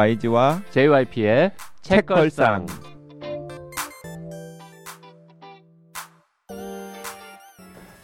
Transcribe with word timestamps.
YG와 0.00 0.62
JYP의 0.70 1.50
책걸상. 1.82 2.64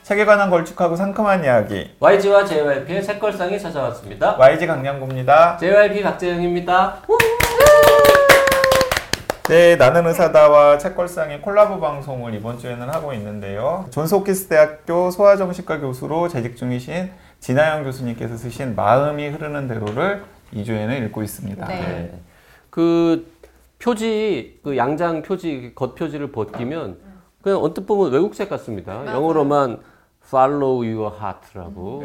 책에 0.03 0.27
관한 0.27 0.51
걸쭉하고 0.51 0.95
상큼한 0.95 1.43
이야기 1.43 1.97
YG와 1.99 2.45
JYP의 2.45 3.03
책걸상이 3.03 3.59
찾아왔습니다. 3.59 4.37
YG 4.37 4.67
강량구입니다. 4.67 5.57
JYP 5.57 6.03
박재영입니다. 6.03 7.03
네, 9.49 9.77
나는 9.77 10.07
의사다와 10.07 10.77
책걸상의 10.77 11.41
콜라보 11.41 11.81
방송을 11.81 12.35
이번 12.35 12.59
주에는 12.59 12.91
하고 12.91 13.15
있는데요. 13.15 13.87
존스홉킨스 13.91 14.49
대학교 14.49 15.11
소아정신과 15.11 15.81
교수로 15.81 16.29
재직 16.29 16.59
중이신 16.59 17.11
진아영 17.41 17.85
교수님께서 17.85 18.37
쓰신 18.37 18.75
마음이 18.75 19.29
흐르는 19.29 19.67
대로를 19.67 20.36
2주에는 20.55 21.07
읽고 21.07 21.23
있습니다. 21.23 21.67
네. 21.67 21.81
네. 21.81 22.21
그 22.71 23.27
표지, 23.79 24.61
그 24.63 24.77
양장 24.77 25.23
표지, 25.23 25.73
겉 25.75 25.95
표지를 25.95 26.33
벗기면 26.33 26.99
그냥 27.43 27.63
언뜻 27.63 27.87
보면 27.87 28.13
외국책 28.13 28.49
같습니다. 28.49 29.07
영어로만 29.07 29.79
Follow 30.27 30.83
Your 30.83 31.13
Heart라고. 31.15 32.03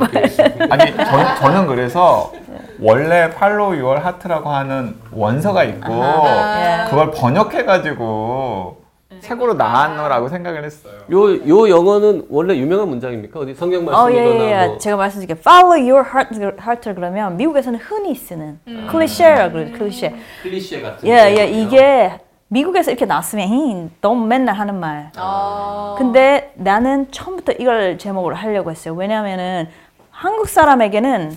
적혀 0.00 0.20
있습니다. 0.24 0.66
아니, 0.70 0.96
저, 0.96 1.34
저는 1.36 1.66
그래서 1.68 2.32
원래 2.80 3.30
팔로우 3.30 3.76
유얼 3.76 3.98
하트라고 3.98 4.50
하는 4.50 4.96
원서가 5.12 5.62
있고 5.64 5.92
아. 5.92 6.86
그걸 6.90 7.12
번역해 7.12 7.64
가지고 7.64 8.83
책으로 9.24 9.54
나왔노라고 9.54 10.28
생각을 10.28 10.64
했어요. 10.64 10.92
요, 11.10 11.48
요 11.48 11.68
영어는 11.68 12.26
원래 12.28 12.56
유명한 12.56 12.88
문장입니까? 12.88 13.40
어디 13.40 13.54
성경 13.54 13.80
어, 13.88 13.90
말씀이거나 13.90 14.34
예, 14.34 14.40
예, 14.40 14.62
예. 14.62 14.66
뭐. 14.66 14.78
제가 14.78 14.96
말씀드릴게요. 14.96 15.38
Follow 15.40 15.90
your 15.90 16.06
heart, 16.06 16.38
heart 16.60 16.94
그러면 16.94 17.36
미국에서는 17.36 17.78
흔히 17.80 18.14
쓰는 18.14 18.60
클리셰라 18.90 19.50
그래요. 19.50 19.72
클리셰. 19.78 20.14
클리셰 20.42 20.82
같은. 20.82 21.08
예, 21.08 21.34
예. 21.38 21.46
이게 21.46 22.20
미국에서 22.48 22.90
이렇게 22.90 23.06
나왔으면 23.06 23.48
히, 23.48 23.90
너무 24.00 24.26
맨날 24.26 24.54
하는 24.56 24.78
말. 24.78 25.10
아. 25.16 25.94
근데 25.98 26.52
나는 26.56 27.10
처음부터 27.10 27.52
이걸 27.58 27.98
제목으로 27.98 28.36
하려고 28.36 28.70
했어요. 28.70 28.94
왜냐하면은 28.94 29.68
한국 30.10 30.48
사람에게는 30.48 31.36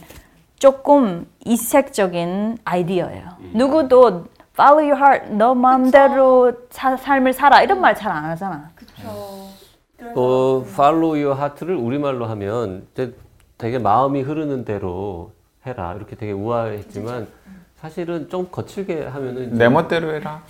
조금 0.59 1.25
이색적인 1.45 2.57
아이디어예요. 2.65 3.23
누구도 3.53 4.25
follow 4.57 4.79
your 4.81 4.95
heart, 4.97 5.27
너 5.35 5.53
마음대로 5.53 6.51
사- 6.71 6.97
삶을 6.97 7.33
살아 7.33 7.61
이런 7.61 7.79
말 7.79 7.93
잘 7.95 8.11
안 8.11 8.25
하잖아. 8.25 8.69
어, 10.15 10.63
Follow 10.67 11.15
Your 11.15 11.35
Heart를 11.37 11.75
우리말로 11.75 12.25
하면 12.25 12.87
되- 12.95 13.11
되게 13.57 13.77
마음이 13.79 14.21
흐르는 14.21 14.65
대로 14.65 15.31
해라. 15.65 15.93
이렇게 15.95 16.15
되게 16.15 16.31
우아했지만 16.31 17.27
사실은 17.79 18.29
좀 18.29 18.47
거칠게 18.51 19.05
하면은 19.07 19.53
내 19.57 19.69
멋대로 19.69 20.13
해라. 20.13 20.41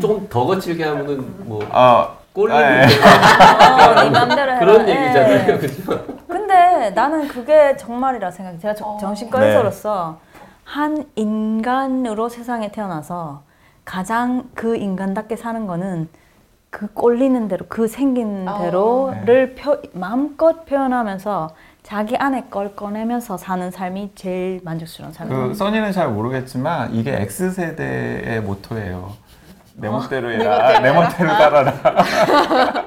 조금 0.00 0.28
더 0.28 0.44
거칠게 0.46 0.84
하면은 0.84 1.46
뭐 1.48 1.60
어, 1.72 2.16
꼴리는 2.32 2.60
네. 2.60 2.82
어, 2.84 4.24
네. 4.34 4.58
그런 4.58 4.88
예. 4.88 4.92
얘기잖아요. 4.92 5.58
그죠? 5.58 6.04
근데 6.28 6.90
나는 6.90 7.26
그게 7.28 7.76
정말이라 7.76 8.30
생각해. 8.30 8.58
제가 8.58 8.74
저- 8.74 8.84
어. 8.84 8.98
정신과 9.00 9.40
네. 9.40 9.48
의사로서 9.48 10.18
한 10.64 11.04
인간으로 11.16 12.28
세상에 12.28 12.70
태어나서 12.72 13.42
가장 13.84 14.48
그 14.54 14.76
인간답게 14.76 15.36
사는 15.36 15.66
거는 15.66 16.08
그 16.70 16.86
꼴리는 16.92 17.48
대로, 17.48 17.66
그 17.68 17.86
생긴 17.86 18.48
어. 18.48 18.58
대로를 18.58 19.54
표, 19.54 19.76
마음껏 19.92 20.64
표현하면서 20.64 21.50
자기 21.82 22.16
안에 22.16 22.44
걸 22.48 22.74
꺼내면서 22.74 23.36
사는 23.36 23.70
삶이 23.70 24.12
제일 24.14 24.60
만족스러운 24.64 25.12
삶이에요. 25.12 25.48
그 25.48 25.54
써니는 25.54 25.92
잘 25.92 26.08
모르겠지만 26.08 26.94
이게 26.94 27.12
X세대의 27.20 28.40
모토예요. 28.40 29.12
내 29.74 29.88
멋대로 29.88 30.28
네 30.28 30.36
해라. 30.36 30.58
멋대로 30.58 30.80
내. 30.82 30.92
멋대로 30.92 31.28
살아라. 31.30 31.72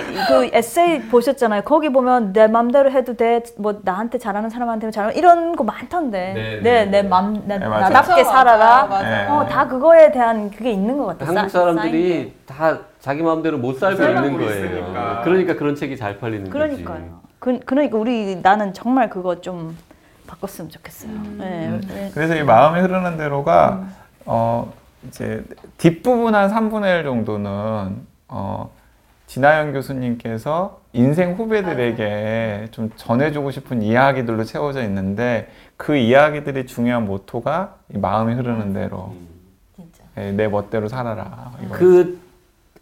근데 0.00 0.24
그 0.28 0.50
에세이 0.52 1.02
보셨잖아요. 1.08 1.62
거기 1.62 1.88
보면 1.90 2.32
내 2.32 2.46
맘대로 2.46 2.90
해도 2.90 3.14
돼. 3.14 3.42
뭐 3.58 3.80
나한테 3.82 4.18
잘하는 4.18 4.48
사람한테 4.50 4.90
잘하는 4.90 5.16
이런 5.16 5.54
거 5.56 5.64
많던데. 5.64 6.32
네, 6.34 6.42
네, 6.56 6.60
네, 6.62 6.84
내 6.86 7.02
네. 7.02 7.08
맘, 7.08 7.42
네. 7.46 7.58
나답게 7.58 8.24
살아라. 8.24 8.86
맞아, 8.86 9.08
네. 9.08 9.26
어, 9.28 9.46
다 9.46 9.66
그거에 9.68 10.10
대한 10.12 10.50
그게 10.50 10.70
있는 10.70 10.96
것 10.98 11.06
같아요. 11.06 11.28
한국 11.36 11.50
사- 11.50 11.60
사람들이 11.60 12.34
다 12.46 12.78
자기 13.00 13.22
마음대로 13.22 13.58
못 13.58 13.78
살고 13.78 14.02
있는 14.02 14.36
거예요. 14.38 14.66
있으니까. 14.66 15.20
그러니까 15.24 15.54
그런 15.56 15.74
책이 15.74 15.96
잘 15.96 16.18
팔리는 16.18 16.50
그러니까요. 16.50 16.96
거지. 16.96 17.10
그, 17.38 17.58
그러니까 17.64 17.98
우리 17.98 18.36
나는 18.42 18.72
정말 18.72 19.10
그거 19.10 19.40
좀 19.40 19.76
바꿨으면 20.26 20.70
좋겠어요. 20.70 21.10
음. 21.10 21.36
네, 21.38 21.80
네. 21.94 22.10
그래서 22.14 22.36
이 22.36 22.42
마음이 22.42 22.80
흐르는 22.80 23.16
대로가 23.18 23.82
어 24.24 24.72
이제 25.08 25.42
뒷부분 25.78 26.34
한 26.34 26.48
3분의 26.50 26.98
1 27.00 27.04
정도는 27.04 28.06
어 28.28 28.70
진아영 29.32 29.72
교수님께서 29.72 30.82
인생 30.92 31.32
후배들에게 31.32 32.68
좀 32.70 32.90
전해주고 32.96 33.50
싶은 33.50 33.80
이야기들로 33.80 34.44
채워져 34.44 34.82
있는데 34.82 35.48
그 35.78 35.96
이야기들이 35.96 36.66
중요한 36.66 37.06
모토가 37.06 37.76
이 37.94 37.96
마음이 37.96 38.34
흐르는 38.34 38.74
대로 38.74 39.14
진짜. 39.74 40.04
예, 40.18 40.32
내 40.32 40.48
멋대로 40.48 40.86
살아라. 40.86 41.52
이거. 41.64 41.74
그 41.74 42.20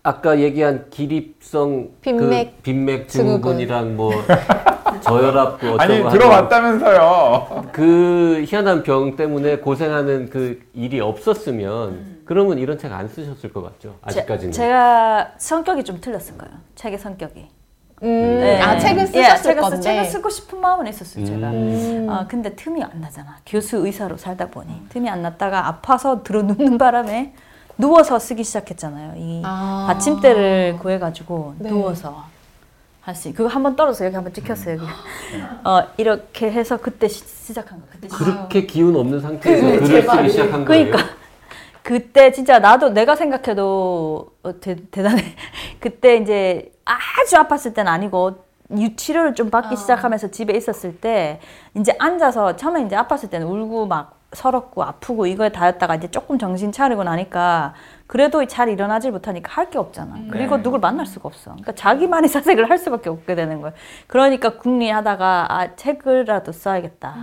아까 0.03 0.39
얘기한 0.41 0.87
기립성 0.91 1.91
빈맥 2.01 2.57
그 2.57 2.63
빈맥 2.63 3.09
증후군. 3.09 3.41
증후군이랑 3.43 3.97
뭐 3.97 4.13
저혈압 5.03 5.59
그 5.61 5.77
아니 5.79 5.99
하는 6.01 6.09
들어봤다면서요. 6.11 7.67
그 7.73 8.45
희한한 8.47 8.83
병 8.83 9.17
때문에 9.17 9.59
고생하는 9.59 10.31
그 10.31 10.61
일이 10.75 11.01
없었으면 11.01 12.21
그러면 12.25 12.59
이런 12.59 12.79
책 12.79 12.91
안 12.93 13.09
쓰셨을 13.09 13.53
것 13.53 13.63
같죠 13.63 13.97
아직까지는 14.03 14.53
제, 14.53 14.69
가 14.69 15.33
성격이 15.37 15.85
좀 15.85 16.01
틀렸을 16.01 16.39
거예요. 16.39 16.55
책의 16.75 16.99
성격이. 16.99 17.47
음, 18.03 18.09
네. 18.41 18.59
아 18.63 18.79
책은 18.79 19.03
예, 19.03 19.07
쓰셨을 19.07 19.43
책을, 19.43 19.63
쓰- 19.63 19.71
건데. 19.71 19.81
책을 19.83 20.05
쓰고 20.07 20.29
싶은 20.31 20.61
마음은 20.61 20.87
있었어요. 20.87 21.25
제가. 21.27 21.51
음. 21.51 22.07
아, 22.09 22.27
근데 22.27 22.55
틈이 22.57 22.83
안 22.83 22.99
나잖아. 23.01 23.37
교수 23.45 23.77
의사로 23.85 24.17
살다 24.17 24.49
보니 24.49 24.73
틈이 24.89 25.09
안 25.11 25.21
났다가 25.21 25.67
아파서 25.69 26.23
들어 26.23 26.41
눕는 26.43 26.79
바람에 26.79 27.35
누워서 27.81 28.19
쓰기 28.19 28.45
시작했잖아요. 28.45 29.15
이 29.17 29.43
아. 29.45 29.87
받침대를 29.89 30.77
구해가지고 30.81 31.55
네. 31.59 31.69
누워서 31.71 32.25
할 33.01 33.15
수. 33.15 33.33
그거 33.33 33.49
한번 33.49 33.75
떨어서 33.77 34.05
여기 34.05 34.15
한번 34.15 34.33
찍혔어요. 34.33 34.75
여기. 34.77 34.87
어 35.65 35.83
이렇게 35.97 36.51
해서 36.53 36.77
그때 36.77 37.09
시, 37.09 37.25
시작한 37.27 37.81
거. 37.81 37.87
그때 37.91 38.09
시작. 38.09 38.19
그렇게 38.25 38.67
기운 38.67 38.95
없는 38.95 39.21
상태에서 39.21 39.67
그, 39.67 39.73
글을 39.73 39.87
제 39.87 39.95
쓰기 40.03 40.07
말이. 40.07 40.31
시작한 40.31 40.65
거예요 40.65 40.85
그러니까 40.91 41.15
그때 41.83 42.31
진짜 42.31 42.59
나도 42.59 42.91
내가 42.91 43.17
생각해도 43.17 44.29
어, 44.43 44.61
대, 44.61 44.77
대단해. 44.91 45.25
그때 45.81 46.17
이제 46.19 46.71
아주 46.85 47.37
아팠을 47.37 47.75
때는 47.75 47.91
아니고 47.91 48.45
유- 48.77 48.95
치료를 48.95 49.35
좀 49.35 49.49
받기 49.51 49.77
시작하면서 49.77 50.31
집에 50.31 50.55
있었을 50.55 51.01
때 51.01 51.41
이제 51.75 51.97
앉아서 51.99 52.57
처음에 52.57 52.83
이제 52.83 52.95
아팠을 52.97 53.31
때는 53.31 53.47
울고 53.47 53.87
막 53.87 54.20
서럽고 54.33 54.85
아프고 54.85 55.27
이거에 55.27 55.49
다였다가 55.51 55.97
이제 55.97 56.09
조금 56.09 56.39
정신 56.39 56.71
차리고 56.71 57.03
나니까 57.03 57.75
그래도 58.07 58.45
잘 58.47 58.69
일어나질 58.69 59.11
못하니까 59.11 59.51
할 59.53 59.71
게 59.71 59.79
없잖아. 59.79 60.17
그리고 60.31 60.57
네. 60.57 60.63
누굴 60.63 60.79
만날 60.81 61.05
수가 61.07 61.29
없어. 61.29 61.51
그러니까 61.51 61.73
자기만의 61.73 62.29
사색을 62.31 62.71
할 62.71 62.79
수밖에 62.79 63.09
없게 63.09 63.35
되는 63.35 63.61
거예요. 63.61 63.75
그러니까 64.07 64.57
궁리하다가 64.57 65.47
아 65.49 65.75
책을라도 65.77 66.53
써야겠다. 66.53 67.17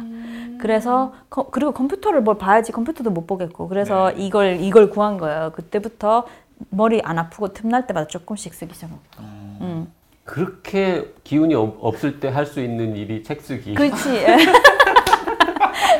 그래서 0.59 1.13
컴- 1.29 1.47
그리고 1.51 1.71
컴퓨터를 1.71 2.21
뭘 2.21 2.37
봐야지 2.37 2.71
컴퓨터도 2.71 3.09
못 3.11 3.25
보겠고 3.27 3.67
그래서 3.69 4.11
이걸 4.11 4.57
이걸 4.59 4.89
구한 4.89 5.17
거예요. 5.17 5.51
그때부터 5.55 6.25
머리 6.69 7.01
안 7.03 7.17
아프고 7.19 7.53
틈날 7.53 7.85
때마다 7.87 8.07
조금씩 8.07 8.53
쓰기 8.53 8.73
시작하고. 8.73 8.99
음. 9.19 9.91
그렇게 10.25 11.13
기운이 11.23 11.55
없, 11.55 11.77
없을 11.79 12.19
때 12.19 12.27
할 12.29 12.45
수 12.45 12.59
있는 12.61 12.97
일이 12.97 13.23
책 13.23 13.41
쓰기 13.41 13.73
그렇지. 13.75 14.25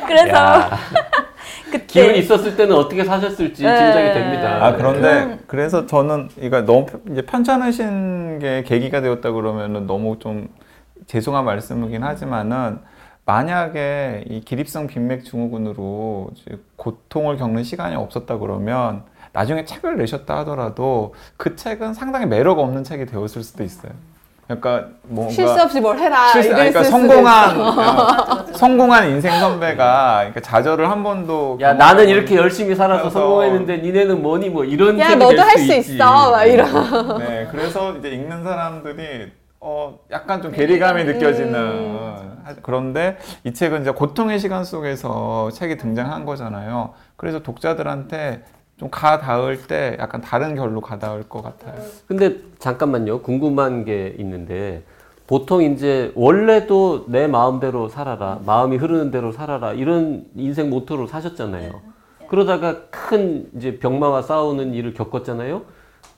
그래서 0.07 0.27
야, 0.29 0.69
그때 1.71 1.85
기운이 1.85 2.19
있었을 2.19 2.55
때는 2.55 2.75
어떻게 2.75 3.03
사셨을지 3.03 3.63
네. 3.63 3.77
짐작이 3.77 4.13
됩니다 4.13 4.65
아 4.65 4.75
그런데 4.75 5.01
그런- 5.01 5.39
그래서 5.47 5.85
저는 5.85 6.29
이거 6.37 6.61
너무 6.61 6.85
이제 7.11 7.21
편찮으신 7.23 8.39
게 8.39 8.63
계기가 8.63 9.01
되었다 9.01 9.31
그러면은 9.31 9.85
너무 9.85 10.17
좀 10.19 10.49
죄송한 11.07 11.45
말씀이긴 11.45 12.03
하지만은 12.03 12.79
만약에 13.25 14.23
이 14.29 14.41
기립성 14.41 14.87
빈맥 14.87 15.25
증후군으로 15.25 16.31
고통을 16.77 17.37
겪는 17.37 17.63
시간이 17.63 17.95
없었다 17.95 18.37
그러면 18.37 19.03
나중에 19.33 19.65
책을 19.65 19.97
내셨다 19.97 20.37
하더라도 20.39 21.13
그 21.35 21.55
책은 21.57 21.93
상당히 21.93 22.25
매력 22.25 22.57
없는 22.59 22.83
책이 22.85 23.05
되었을 23.05 23.43
수도 23.43 23.63
있어요. 23.63 23.91
그러니까 24.47 24.87
뭔가 25.03 25.33
실수 25.33 25.61
없이 25.61 25.81
뭘 25.81 25.97
해라. 25.99 26.27
실수- 26.31 26.49
그러니까 26.49 26.81
성공한. 26.83 27.59
어, 27.59 28.45
성공한 28.55 29.09
인생 29.09 29.37
선배가 29.39 30.15
그러니까 30.19 30.39
좌절을 30.39 30.89
한 30.89 31.03
번도 31.03 31.57
야 31.61 31.73
나는 31.73 32.07
이렇게 32.07 32.35
열심히 32.35 32.73
살아서 32.73 33.03
그래서- 33.03 33.19
성공했는데 33.19 33.77
니네는 33.77 34.21
뭐니 34.21 34.49
뭐 34.49 34.63
이런 34.63 34.97
야 34.99 35.15
너도 35.15 35.31
될할 35.35 35.57
수. 35.57 35.73
있어. 35.73 36.31
막 36.31 36.45
이런. 36.45 37.19
네, 37.19 37.47
그래서 37.51 37.93
이제 37.97 38.09
읽는 38.09 38.43
사람들이 38.43 39.31
어 39.59 39.99
약간 40.11 40.41
좀 40.41 40.51
괴리감이 40.53 41.03
느껴지는 41.03 41.57
하- 42.45 42.55
그런데 42.61 43.17
이 43.43 43.53
책은 43.53 43.81
이제 43.81 43.91
고통의 43.91 44.39
시간 44.39 44.63
속에서 44.63 45.49
책이 45.51 45.75
등장한 45.77 46.25
거잖아요. 46.25 46.93
그래서 47.17 47.39
독자들한테 47.39 48.43
좀 48.79 48.89
가 48.91 49.19
닿을 49.19 49.63
때 49.67 49.97
약간 49.99 50.21
다른 50.21 50.55
결로 50.55 50.81
가 50.81 50.99
닿을 50.99 51.23
것 51.23 51.41
같아요. 51.41 51.75
근데 52.07 52.37
잠깐만요. 52.59 53.21
궁금한 53.21 53.85
게 53.85 54.15
있는데 54.19 54.83
보통 55.25 55.61
이제 55.63 56.11
원래도 56.15 57.05
내 57.07 57.27
마음대로 57.27 57.89
살아라, 57.89 58.39
마음이 58.45 58.77
흐르는 58.77 59.11
대로 59.11 59.31
살아라 59.31 59.73
이런 59.73 60.25
인생 60.35 60.69
모토로 60.69 61.07
사셨잖아요. 61.07 61.71
그러다가 62.29 62.81
큰 62.89 63.49
이제 63.55 63.79
병마와 63.79 64.21
싸우는 64.21 64.73
일을 64.73 64.93
겪었잖아요. 64.93 65.63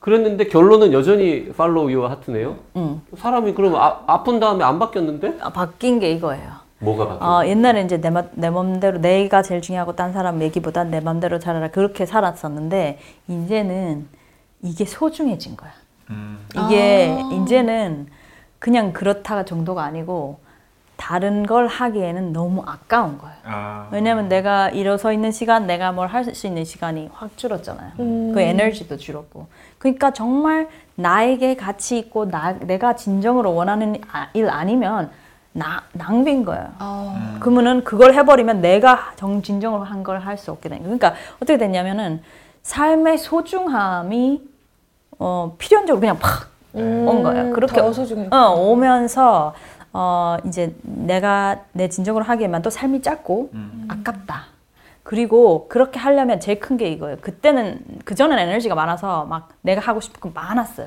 그랬는데 0.00 0.46
결론은 0.46 0.92
여전히 0.92 1.52
팔로우 1.52 1.90
유어 1.90 2.08
하트네요. 2.08 2.56
응. 2.76 3.00
사람이 3.16 3.54
그러면 3.54 3.80
아, 3.80 4.02
아픈 4.06 4.40
다음에 4.40 4.64
안 4.64 4.78
바뀌었는데 4.78 5.38
아, 5.40 5.50
바뀐 5.50 5.98
게 5.98 6.10
이거예요. 6.12 6.50
뭐가 6.80 7.06
바뀌었? 7.06 7.22
어, 7.28 7.46
옛날에 7.46 7.82
이제 7.82 8.00
내, 8.00 8.10
맘- 8.10 8.30
내 8.32 8.50
맘대로 8.50 8.98
내가 8.98 9.42
제일 9.42 9.60
중요하고 9.60 9.94
딴 9.96 10.12
사람 10.12 10.40
얘기보단 10.42 10.90
내 10.90 11.00
맘대로 11.00 11.38
살아라 11.38 11.68
그렇게 11.68 12.06
살았었는데 12.06 12.98
이제는 13.28 14.08
이게 14.62 14.84
소중해진 14.84 15.56
거야. 15.56 15.70
이게 16.66 17.16
이제는 17.32 18.08
그냥 18.58 18.92
그렇다가 18.92 19.44
정도가 19.44 19.84
아니고 19.84 20.40
다른 20.96 21.46
걸 21.46 21.66
하기에는 21.66 22.32
너무 22.32 22.62
아까운 22.66 23.16
거예요. 23.16 23.34
아, 23.44 23.88
왜냐면 23.90 24.28
내가 24.28 24.68
일어서 24.70 25.12
있는 25.12 25.30
시간, 25.32 25.66
내가 25.66 25.92
뭘 25.92 26.08
할 26.08 26.34
수 26.34 26.46
있는 26.46 26.64
시간이 26.64 27.08
확 27.14 27.36
줄었잖아요. 27.38 27.92
그 27.96 28.34
에너지도 28.40 28.96
줄었고. 28.98 29.46
그러니까 29.78 30.12
정말 30.12 30.68
나에게 30.96 31.56
가치 31.56 31.96
있고 31.98 32.28
나, 32.28 32.52
내가 32.58 32.96
진정으로 32.96 33.54
원하는 33.54 33.96
아- 34.12 34.28
일 34.34 34.50
아니면 34.50 35.10
나, 35.52 35.82
낭비인 35.92 36.44
거예요. 36.44 36.68
아, 36.78 37.36
그러면은 37.40 37.82
그걸 37.84 38.14
해버리면 38.14 38.60
내가 38.60 39.12
정 39.16 39.42
진정으로 39.42 39.82
한걸 39.84 40.20
할 40.20 40.36
수 40.38 40.50
없게 40.52 40.68
되는 40.68 40.82
거예요. 40.84 40.96
그러니까 40.98 41.20
어떻게 41.36 41.58
됐냐면은 41.58 42.22
삶의 42.62 43.18
소중함이 43.18 44.42
어, 45.18 45.54
필연적으로 45.58 46.00
그냥 46.00 46.18
팍온 46.72 47.22
거예요. 47.22 47.52
그렇게 47.52 47.80
음, 47.80 47.84
더 47.86 47.92
소중해. 47.92 48.28
어, 48.30 48.54
오면서 48.54 49.54
어, 49.92 50.36
이제 50.46 50.74
내가 50.82 51.60
내 51.72 51.88
진정으로 51.88 52.24
하기에만 52.24 52.62
또 52.62 52.70
삶이 52.70 53.02
짧고 53.02 53.50
아깝다. 53.88 54.44
그리고 55.02 55.66
그렇게 55.68 55.98
하려면 55.98 56.38
제일 56.38 56.60
큰 56.60 56.76
게 56.76 56.88
이거예요. 56.88 57.16
그때는 57.20 57.80
그전엔 58.04 58.38
에너지가 58.38 58.76
많아서 58.76 59.24
막 59.24 59.48
내가 59.62 59.80
하고 59.80 60.00
싶은 60.00 60.20
거 60.20 60.30
많았어요. 60.32 60.86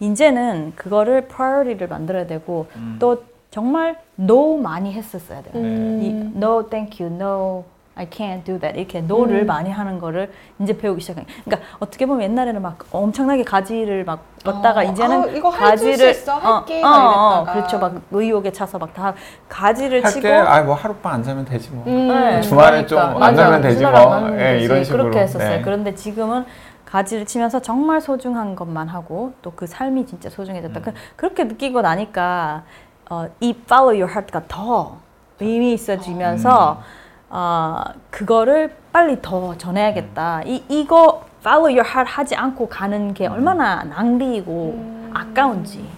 이제는 0.00 0.74
그거를 0.76 1.22
프라이어리를 1.26 1.88
만들어야 1.88 2.26
되고 2.28 2.68
또 3.00 3.24
정말 3.50 3.96
no 4.18 4.56
많이 4.58 4.92
했었어야 4.92 5.42
돼요. 5.42 5.52
음. 5.56 6.00
이 6.02 6.36
no 6.36 6.68
thank 6.68 7.04
you, 7.04 7.14
no 7.14 7.64
I 7.94 8.06
can't 8.06 8.44
do 8.44 8.60
that 8.60 8.78
이렇게 8.78 8.98
no를 8.98 9.44
많이 9.44 9.70
하는 9.72 9.98
거를 9.98 10.30
이제 10.60 10.76
배우기 10.76 11.00
시작해요. 11.00 11.24
그러니까 11.44 11.66
어떻게 11.80 12.06
보면 12.06 12.22
옛날에는 12.30 12.62
막 12.62 12.78
엄청나게 12.92 13.42
가지를 13.42 14.04
막 14.04 14.22
뻗다가 14.44 14.80
어, 14.80 14.84
이제는 14.84 15.44
아, 15.44 15.76
수 15.76 15.88
있어? 15.90 16.34
할게? 16.36 16.80
막 16.80 17.42
이랬다가. 17.42 17.52
그렇죠. 17.54 17.78
막 17.80 17.94
의욕에 18.12 18.52
차서 18.52 18.78
막 18.78 18.94
다 18.94 19.14
가지를 19.48 20.04
치고 20.04 20.28
할게 20.28 20.32
아뭐 20.32 20.74
하룻밤 20.74 21.12
안 21.12 21.22
자면 21.24 21.44
되지 21.44 21.70
뭐. 21.70 21.84
네, 21.86 22.40
주말에 22.40 22.86
좀안 22.86 23.18
맞아. 23.18 23.34
자면 23.44 23.62
되지 23.62 23.82
뭐. 23.84 24.38
예. 24.38 24.60
이런 24.60 24.84
식으로. 24.84 25.02
그렇게 25.04 25.20
했었어요. 25.20 25.48
네. 25.56 25.62
그런데 25.62 25.94
지금은 25.94 26.44
가지를 26.84 27.26
치면서 27.26 27.60
정말 27.60 28.00
소중한 28.00 28.54
것만 28.54 28.88
하고 28.88 29.32
또 29.42 29.52
그 29.56 29.66
삶이 29.66 30.06
진짜 30.06 30.28
음. 30.28 30.30
소중해졌다. 30.30 30.80
그, 30.82 30.92
그렇게 31.16 31.44
느끼고 31.44 31.80
나니까 31.82 32.62
어, 33.10 33.26
이 33.40 33.50
follow 33.64 33.94
your 33.94 34.10
heart가 34.10 34.42
더 34.48 34.98
의미 35.40 35.72
있어지면서 35.72 36.78
음. 36.80 36.84
어, 37.30 37.82
그거를 38.10 38.74
빨리 38.92 39.20
더 39.22 39.56
전해야겠다. 39.56 40.42
이 40.44 40.62
이거 40.68 41.24
follow 41.40 41.66
your 41.70 41.86
heart 41.86 42.10
하지 42.10 42.34
않고 42.36 42.68
가는 42.68 43.10
음. 43.10 43.14
게 43.14 43.26
얼마나 43.26 43.84
낭비이고 43.84 45.10
아까운지. 45.14 45.88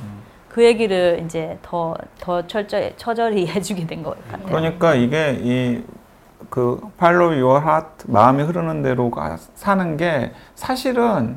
그 0.48 0.64
얘기를 0.64 1.22
이제 1.24 1.58
더, 1.62 1.94
더 2.18 2.44
철저히, 2.46 2.92
처절히 2.96 3.46
해주게 3.48 3.86
된 3.86 4.02
것 4.02 4.16
같아요. 4.28 4.46
그러니까 4.46 4.94
이게 4.94 5.38
이 5.42 6.00
그 6.48 6.80
팔로우 6.96 7.34
유어 7.34 7.58
하트 7.58 8.06
마음이 8.10 8.42
흐르는 8.42 8.82
대로 8.82 9.10
가- 9.10 9.36
사는 9.54 9.96
게 9.98 10.32
사실은 10.54 11.36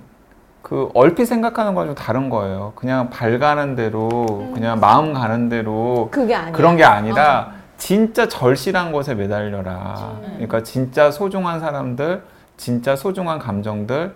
그 0.63 0.89
얼핏 0.93 1.25
생각하는 1.25 1.75
거랑 1.75 1.89
좀 1.89 1.95
다른 1.95 2.29
거예요. 2.29 2.71
그냥 2.75 3.09
발 3.09 3.37
가는 3.37 3.75
대로 3.75 4.49
그냥 4.53 4.79
마음 4.79 5.13
가는 5.13 5.49
대로 5.49 6.07
그게 6.09 6.33
아니야. 6.33 6.53
그런 6.53 6.77
게 6.77 6.85
아니라 6.85 7.51
진짜 7.77 8.27
절실한 8.29 8.93
것에 8.93 9.13
매달려라. 9.13 10.15
그러니까 10.21 10.63
진짜 10.63 11.11
소중한 11.11 11.59
사람들, 11.59 12.23
진짜 12.55 12.95
소중한 12.95 13.39
감정들, 13.39 14.15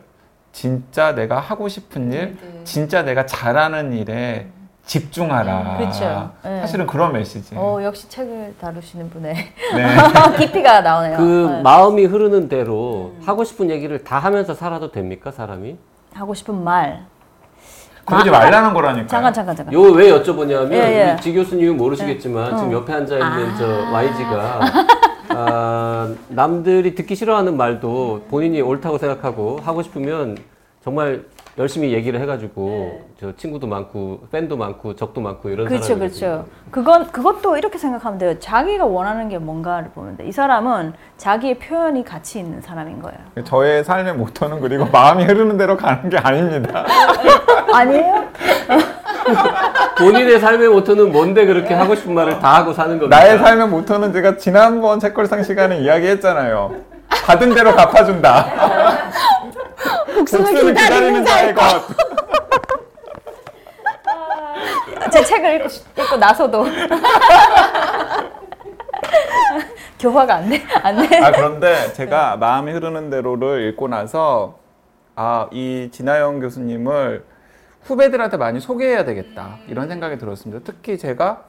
진짜 0.53 1.13
내가 1.13 1.38
하고 1.39 1.67
싶은 1.67 2.13
일, 2.13 2.38
진짜 2.63 3.03
내가 3.03 3.25
잘하는 3.25 3.91
일에 3.91 4.47
집중하라. 4.85 5.75
그렇죠. 5.79 6.31
네. 6.45 6.61
사실은 6.61 6.88
그런 6.88 7.11
메시지. 7.11 7.55
어, 7.57 7.79
역시 7.83 8.07
책을 8.07 8.55
다루시는 8.61 9.09
분의 9.09 9.35
네. 9.75 9.95
깊이가 10.39 10.79
나오네요. 10.79 11.17
그 11.17 11.50
네. 11.51 11.61
마음이 11.61 12.05
흐르는 12.05 12.47
대로 12.47 13.15
하고 13.25 13.43
싶은 13.43 13.69
얘기를 13.69 14.01
다 14.05 14.17
하면서 14.17 14.53
살아도 14.53 14.93
됩니까 14.93 15.31
사람이? 15.31 15.77
하고 16.17 16.33
싶은 16.33 16.63
말. 16.63 17.05
그러지 18.05 18.29
마- 18.31 18.39
말라는 18.39 18.73
거라니까. 18.73 19.07
잠깐 19.07 19.33
잠깐 19.33 19.55
잠깐. 19.55 19.73
요 19.73 19.91
왜 19.93 20.09
여쭤보냐면 20.11 20.71
예, 20.71 20.77
예. 21.09 21.11
우리 21.13 21.21
지 21.21 21.33
교수님은 21.33 21.77
모르시겠지만 21.77 22.57
지금 22.57 22.71
옆에 22.71 22.93
앉아 22.93 23.15
있는 23.17 23.55
저 23.57 23.67
YG가 23.91 24.59
아, 25.29 26.09
남들이 26.29 26.95
듣기 26.95 27.15
싫어하는 27.15 27.57
말도 27.57 28.25
본인이 28.29 28.61
옳다고 28.61 28.97
생각하고 28.97 29.59
하고 29.63 29.83
싶으면 29.83 30.37
정말 30.83 31.23
열심히 31.57 31.92
얘기를 31.92 32.19
해가지고 32.21 33.01
저 33.19 33.36
친구도 33.36 33.65
많고 33.65 34.27
팬도 34.31 34.57
많고 34.57 34.95
적도 34.95 35.21
많고 35.21 35.50
이런 35.50 35.68
그렇죠. 35.68 35.98
그렇죠. 35.98 36.45
그건 36.69 37.12
그것도 37.12 37.57
이렇게 37.57 37.80
생각하면 37.80 38.19
돼요. 38.19 38.38
자기가 38.39 38.86
원하는 38.86 39.27
게 39.27 39.39
뭔가를 39.39 39.89
보면 39.95 40.18
돼. 40.18 40.27
이 40.27 40.31
사람은 40.31 40.94
자기의 41.18 41.57
표현이 41.57 42.04
가치 42.04 42.39
있는 42.39 42.62
사람인 42.62 43.01
거예요. 43.01 43.18
저의 43.44 43.83
삶의 43.83 44.13
모토는 44.15 44.62
그리고 44.62 44.86
마음이 44.86 45.24
흐르는 45.24 45.57
대로 45.57 45.75
가는 45.75 46.07
게 46.09 46.18
아닙니다. 46.18 46.86
아니에요? 47.74 48.25
본인의 49.98 50.39
삶의 50.39 50.70
모토는 50.70 51.12
뭔데 51.12 51.48
그렇게 51.48 51.74
하고 51.74 51.96
싶은 51.96 52.13
말을 52.13 52.38
다 52.39 52.58
하고 52.58 52.72
사는 52.72 53.00
겁니다. 53.00 53.17
나의 53.17 53.39
삶의 53.39 53.67
모토는 53.70 54.13
제가 54.13 54.38
지난번 54.38 55.00
책걸상 55.00 55.41
시간에 55.41 55.79
이야기했잖아요. 55.79 56.98
받은 57.25 57.55
대로 57.55 57.74
갚아준다. 57.75 58.46
복수는 60.31 60.74
기다리는 60.74 61.25
자의 61.25 61.53
것. 61.53 61.63
제 65.12 65.24
책을 65.24 65.55
읽고, 65.55 65.69
싶- 65.69 65.98
읽고 65.98 66.17
나서도 66.17 66.65
교화가 70.00 70.36
안 70.36 70.50
돼. 70.50 70.62
안 70.84 71.07
돼. 71.07 71.17
아 71.19 71.31
그런데 71.31 71.91
제가 71.93 72.38
마음이 72.38 72.72
흐르는 72.72 73.10
대로를 73.10 73.69
읽고 73.69 73.88
나서 73.88 74.60
아 75.15 75.48
이 75.51 75.89
진아영 75.91 76.39
교수님을 76.39 77.25
후배들한테 77.84 78.38
많이 78.38 78.60
소개해야 78.60 79.03
되겠다 79.05 79.57
이런 79.67 79.88
생각이 79.88 80.17
들었습니다. 80.19 80.62
특히 80.63 80.98
제가 80.98 81.46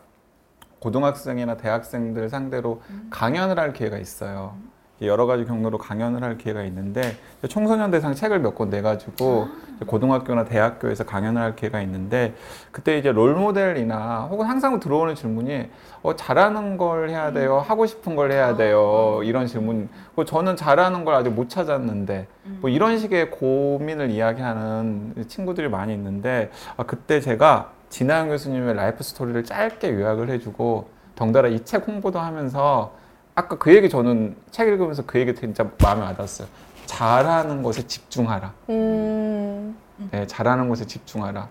고등학생이나 0.79 1.57
대학생들 1.57 2.29
상대로 2.31 2.81
강연을 3.11 3.59
할 3.59 3.73
기회가 3.73 3.99
있어요. 3.99 4.57
여러 5.01 5.27
가지 5.27 5.45
경로로 5.45 5.79
강연을 5.79 6.25
할 6.25 6.39
기회가 6.39 6.65
있는데 6.65 7.17
청소년 7.49 7.91
대상 7.93 8.15
책을 8.15 8.41
몇 8.41 8.55
권 8.57 8.69
내가지고 8.71 9.47
고등학교나 9.87 10.45
대학교에서 10.45 11.05
강연을 11.05 11.41
할 11.41 11.55
기회가 11.55 11.81
있는데 11.83 12.35
그때 12.73 12.99
이제 12.99 13.13
롤 13.13 13.35
모델이나 13.37 14.27
혹은 14.31 14.47
항상 14.47 14.81
들어오는 14.81 15.15
질문이 15.15 15.69
어, 16.03 16.17
잘하는 16.17 16.77
걸 16.79 17.11
해야 17.11 17.33
돼요, 17.33 17.59
하고 17.59 17.87
싶은 17.87 18.17
걸 18.17 18.33
해야 18.33 18.57
돼요? 18.57 19.21
이런 19.23 19.47
질문. 19.47 19.89
뭐 20.17 20.25
저는 20.25 20.57
잘하는 20.57 21.05
걸 21.05 21.15
아직 21.15 21.31
못 21.31 21.49
찾았는데 21.49 22.27
뭐 22.61 22.69
이런 22.71 22.99
식의 22.99 23.31
고민을 23.31 24.11
이야기하는 24.11 25.27
친구들이 25.29 25.69
많이 25.69 25.95
있는데 25.95 26.51
아, 26.77 26.83
그때 26.85 27.21
제가 27.21 27.71
지나영 27.91 28.29
교수님의 28.29 28.75
life 28.75 29.03
story를 29.05 29.45
짧게 29.45 29.93
요약을 29.95 30.29
해주고 30.31 30.89
덩달아 31.15 31.49
이 31.49 31.61
책 31.65 31.87
홍보도 31.87 32.19
하면서 32.19 32.93
아까 33.39 33.57
그 33.57 33.73
얘기 33.73 33.89
저는 33.89 34.35
책 34.51 34.67
읽으면서 34.67 35.05
그 35.07 35.21
얘기 35.21 35.33
진짜 35.33 35.65
마음에 35.81 36.03
와닿았어요. 36.03 36.49
잘하는 36.87 37.63
것에 37.63 37.87
집중하라. 37.87 38.53
음, 38.71 39.77
네, 40.11 40.27
잘하는 40.27 40.69
것에 40.69 40.85
집중하라. 40.85 41.47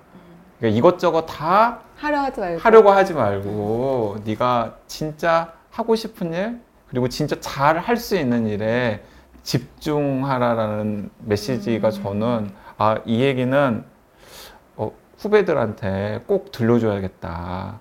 그러니까 0.60 0.78
이것저것 0.78 1.26
다 1.28 1.80
하려 1.96 2.20
하지 2.24 2.42
말고. 2.42 2.60
하려고 2.60 2.92
하지 2.92 3.14
말고 3.14 4.18
네가 4.26 4.76
진짜 4.88 5.54
하고 5.72 5.96
싶은 5.96 6.34
일 6.34 6.60
그리고 6.90 7.08
진짜 7.08 7.38
잘 7.40 7.80
할 7.80 7.96
수 7.96 8.18
있는 8.18 8.48
일에 8.48 9.02
집중하라라는 9.44 11.10
메시지가 11.20 11.92
저는 11.92 12.52
아 12.78 12.98
이 13.06 13.22
얘기는 13.22 13.86
어, 14.76 14.92
후배들한테 15.20 16.24
꼭 16.28 16.52
들려줘야겠다. 16.52 17.80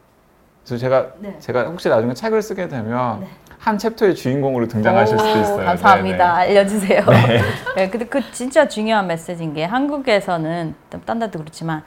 그래서 0.65 0.81
제가 0.81 1.09
네. 1.19 1.37
제가 1.41 1.65
혹시 1.65 1.89
나중에 1.89 2.15
책을 2.15 2.41
쓰게 2.41 2.69
되면 2.69 3.27
한 3.59 3.79
챕터의 3.79 4.15
주인공으로 4.15 4.69
등장하실 4.69 5.19
수도 5.19 5.31
오, 5.39 5.41
있어요. 5.43 5.65
감사합니다. 5.67 6.35
네네. 6.39 6.51
알려주세요. 6.59 7.03
네. 7.77 7.89
근데 7.91 8.07
그 8.07 8.21
진짜 8.33 8.69
중요한 8.69 9.07
메시지인 9.07 9.55
게 9.55 9.65
한국에서는 9.65 10.75
딴 11.05 11.19
데도 11.19 11.39
그렇지만 11.41 11.83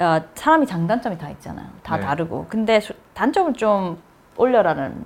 어, 0.00 0.20
사람이 0.34 0.66
장단점이 0.66 1.18
다 1.18 1.28
있잖아요. 1.30 1.66
다 1.82 1.96
네. 1.96 2.02
다르고. 2.02 2.46
근데 2.48 2.80
수- 2.80 2.94
단점을 3.14 3.52
좀 3.54 3.98
올려라는 4.36 5.04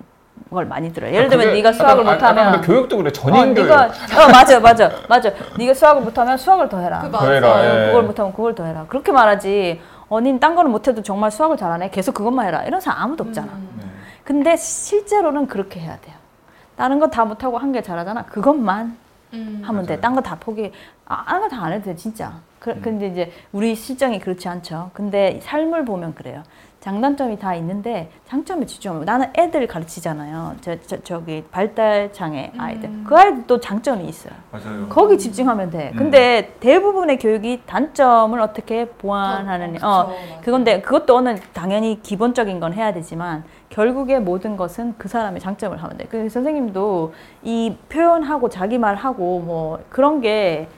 걸 0.51 0.65
많이 0.67 0.93
들어요. 0.93 1.13
예를 1.13 1.29
들면 1.29 1.47
그게 1.49 1.57
네가 1.57 1.73
수학을 1.73 2.05
약간- 2.05 2.15
못하면 2.15 2.53
근데 2.53 2.67
교육도 2.67 2.97
그래 2.99 3.09
어, 3.09 3.13
전인 3.13 3.55
교육. 3.55 3.67
네가 3.67 3.85
어 3.87 4.29
맞아 4.31 4.61
맞아 4.61 4.91
맞아. 5.09 5.31
네가 5.59 5.75
수학을 5.75 6.03
못하면 6.03 6.37
수학을 6.39 6.69
더 6.69 6.79
해라. 6.79 7.01
그더 7.01 7.31
해라, 7.31 7.49
어, 7.53 7.65
예. 7.65 7.87
그걸 7.87 8.03
못하면 8.05 8.33
그걸 8.33 8.55
더 8.55 8.65
해라. 8.65 8.85
그렇게 8.89 9.11
말하지. 9.13 9.81
어, 10.09 10.21
닌딴 10.21 10.55
거는 10.55 10.71
못해도 10.71 11.03
정말 11.03 11.33
수학을 11.33 11.57
잘하네. 11.57 11.91
계속 11.91 12.13
그것만 12.15 12.47
해라. 12.47 12.63
이런 12.65 12.81
사람 12.81 13.03
아무도 13.03 13.25
없잖아. 13.25 13.49
네. 13.79 13.86
근데 14.27 14.57
실제로는 14.57 15.47
그렇게 15.47 15.79
해야 15.81 15.97
돼요. 16.01 16.17
다른 16.77 16.99
거 16.99 17.07
다 17.09 17.25
못하고 17.25 17.59
한 17.59 17.73
개 17.73 17.81
잘하잖아. 17.81 18.25
그것만 18.27 18.97
하면 19.63 19.87
돼. 19.87 20.01
딴 20.01 20.15
거 20.15 20.21
다 20.21 20.37
포기. 20.39 20.73
아, 21.07 21.25
다른 21.25 21.43
거다 21.43 21.63
안 21.63 21.73
해도 21.73 21.85
돼, 21.87 21.97
진짜. 21.97 22.41
그, 22.59 22.71
음. 22.71 22.81
근데 22.83 23.07
이제 23.07 23.33
우리 23.53 23.75
실정이 23.77 24.19
그렇지 24.19 24.49
않죠. 24.49 24.91
근데 24.95 25.39
삶을 25.43 25.85
보면 25.85 26.15
그래요. 26.17 26.43
장단점이 26.87 27.37
다 27.41 27.53
있는데 27.57 28.09
장점에 28.29 28.65
집중하면 28.65 29.05
나는 29.05 29.27
애들 29.37 29.67
가르치잖아요. 29.67 30.55
저, 30.61 30.81
저, 30.83 30.97
저기 31.03 31.43
발달 31.51 32.13
장애 32.13 32.53
아이들. 32.57 32.89
그 33.05 33.17
아이들도 33.17 33.59
장점이 33.59 34.05
있어요. 34.05 34.33
맞아요. 34.53 34.87
거기 34.89 35.19
집중하면 35.19 35.71
돼. 35.71 35.91
음. 35.95 35.99
근데 35.99 36.55
대부분의 36.61 37.19
교육이 37.19 37.63
단점을 37.67 38.41
어떻게 38.41 38.87
보완하는 38.87 39.83
어, 39.83 40.15
그건데 40.45 40.81
그것도는 40.81 41.41
당연히 41.53 42.01
기본적인 42.03 42.61
건 42.61 42.73
해야 42.73 42.93
되지만 42.93 43.43
결국에 43.69 44.21
모든 44.21 44.57
것은 44.57 44.95
그 44.97 45.09
사람의 45.09 45.41
장점을 45.41 45.77
하면 45.77 45.97
돼. 45.97 46.05
그 46.05 46.29
선생님도 46.29 47.15
이 47.43 47.77
표현하고 47.89 48.49
자기 48.49 48.79
말하고 48.79 49.41
뭐 49.41 49.81
그런 49.91 50.21
게 50.21 50.69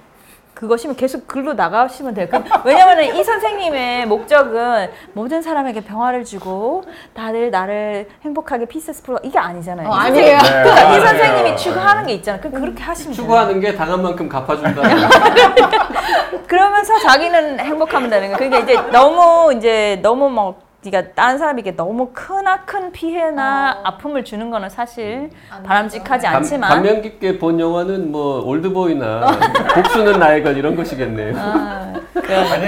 그것이면 0.58 0.96
계속 0.96 1.28
글로 1.28 1.52
나가시면 1.54 2.14
돼요. 2.14 2.26
그- 2.28 2.42
왜냐면은 2.64 3.14
이 3.14 3.22
선생님의 3.22 4.06
목적은 4.06 4.90
모든 5.12 5.40
사람에게 5.40 5.82
평화를 5.82 6.24
주고 6.24 6.82
다들 7.14 7.52
나를 7.52 8.08
행복하게 8.24 8.64
peaceful 8.64 9.20
이게 9.22 9.38
아니잖아요. 9.38 9.88
어, 9.88 9.92
이 9.94 9.98
아니에요. 10.00 10.38
선생님- 10.38 10.64
네, 10.64 10.80
이 10.82 10.98
맞아요. 10.98 11.00
선생님이 11.06 11.56
추구하는 11.56 12.06
게 12.06 12.12
있잖아요. 12.14 12.40
그 12.42 12.50
그렇게 12.50 12.82
하시면 12.82 13.12
돼요. 13.14 13.22
추구하는 13.22 13.60
게 13.60 13.76
당한 13.76 14.02
만큼 14.02 14.28
갚아준다. 14.28 14.82
그러면서 16.48 16.98
자기는 16.98 17.60
행복하면 17.60 18.10
되는 18.10 18.32
거예요. 18.32 18.36
그러니까 18.50 18.58
이제 18.72 18.90
너무 18.90 19.52
이제 19.54 20.00
너무 20.02 20.28
뭐 20.28 20.58
네가 20.82 21.12
다른 21.12 21.38
사람에게 21.38 21.74
너무 21.74 22.10
크나 22.14 22.64
큰 22.64 22.92
피해나 22.92 23.80
아픔을 23.82 24.24
주는 24.24 24.48
거는 24.48 24.68
사실 24.68 25.28
바람직하지 25.64 26.26
감, 26.26 26.36
않지만 26.36 26.70
감명 26.70 27.02
깊게 27.02 27.38
본 27.38 27.58
영화는 27.58 28.12
뭐 28.12 28.44
올드보이나 28.44 29.26
복수는 29.74 30.20
나의 30.20 30.44
것 30.44 30.52
이런 30.52 30.76
것이겠네요. 30.76 31.36
아, 31.36 31.92
아니 32.14 32.66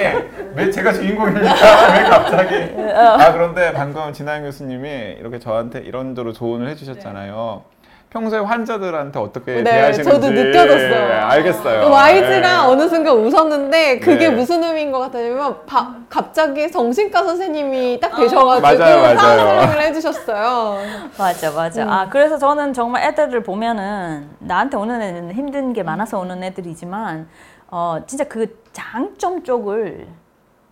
왜 0.56 0.70
제가 0.72 0.92
주인공입니까? 0.92 1.54
왜 1.94 2.02
갑자기? 2.10 2.54
아 2.92 3.32
그런데 3.32 3.72
방금 3.72 4.12
진하영 4.12 4.42
교수님이 4.42 5.16
이렇게 5.20 5.38
저한테 5.38 5.78
이런저런 5.80 6.34
조언을 6.34 6.68
해주셨잖아요. 6.70 7.62
평소에 8.10 8.40
환자들한테 8.40 9.20
어떻게 9.20 9.62
네, 9.62 9.62
대하시는지 9.62 10.10
저도 10.10 10.30
느껴졌어요. 10.30 11.26
알겠어요. 11.26 11.80
그 11.84 11.90
와이즈가 11.92 12.40
네. 12.40 12.56
어느 12.66 12.88
순간 12.88 13.14
웃었는데 13.16 14.00
그게 14.00 14.28
네. 14.28 14.34
무슨 14.34 14.64
의미인 14.64 14.90
것 14.90 14.98
같냐면 14.98 15.64
바- 15.64 15.94
갑자기 16.08 16.68
정신과 16.70 17.22
선생님이 17.22 18.00
딱 18.00 18.16
되셔가지고 18.16 18.60
맞아요, 18.78 19.00
맞아요. 19.02 19.16
상담을 19.16 19.80
해주셨어요. 19.82 20.78
맞아 21.16 21.50
맞아. 21.52 21.84
아 21.88 22.08
그래서 22.10 22.36
저는 22.36 22.72
정말 22.72 23.04
애들을 23.04 23.44
보면은 23.44 24.28
나한테 24.40 24.76
오는 24.76 25.00
애는 25.00 25.32
힘든 25.32 25.72
게 25.72 25.84
많아서 25.84 26.18
오는 26.18 26.42
애들이지만 26.42 27.28
어 27.70 27.98
진짜 28.08 28.24
그 28.24 28.58
장점 28.72 29.44
쪽을 29.44 30.08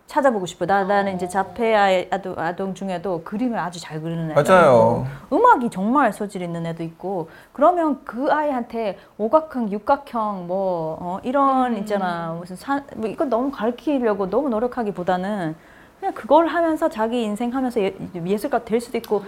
찾아보고 0.09 0.47
싶어. 0.47 0.65
나 0.65 0.83
나는 0.83 1.15
이제 1.15 1.27
자폐 1.27 1.75
아이- 1.75 2.07
아동, 2.09 2.33
아동 2.37 2.73
중에도 2.73 3.21
그림을 3.23 3.59
아주 3.59 3.79
잘 3.79 4.01
그리는 4.01 4.31
애도 4.31 4.41
맞아요. 4.51 5.05
있고, 5.29 5.35
음악이 5.37 5.69
정말 5.69 6.11
소질 6.11 6.41
있는 6.41 6.65
애도 6.65 6.81
있고 6.83 7.29
그러면 7.53 8.01
그 8.03 8.27
아이한테 8.31 8.97
오각형, 9.19 9.71
육각형 9.71 10.47
뭐 10.47 10.97
어, 10.99 11.19
이런 11.23 11.77
있잖아 11.77 12.35
무슨 12.39 12.55
사, 12.55 12.81
뭐 12.95 13.07
이거 13.07 13.23
너무 13.25 13.51
가르치려고 13.51 14.27
너무 14.31 14.49
노력하기보다는 14.49 15.55
그냥 15.99 16.13
그걸 16.15 16.47
하면서 16.47 16.89
자기 16.89 17.21
인생 17.21 17.53
하면서 17.53 17.79
예, 17.79 17.95
예술가 18.25 18.65
될 18.65 18.81
수도 18.81 18.97
있고 18.97 19.23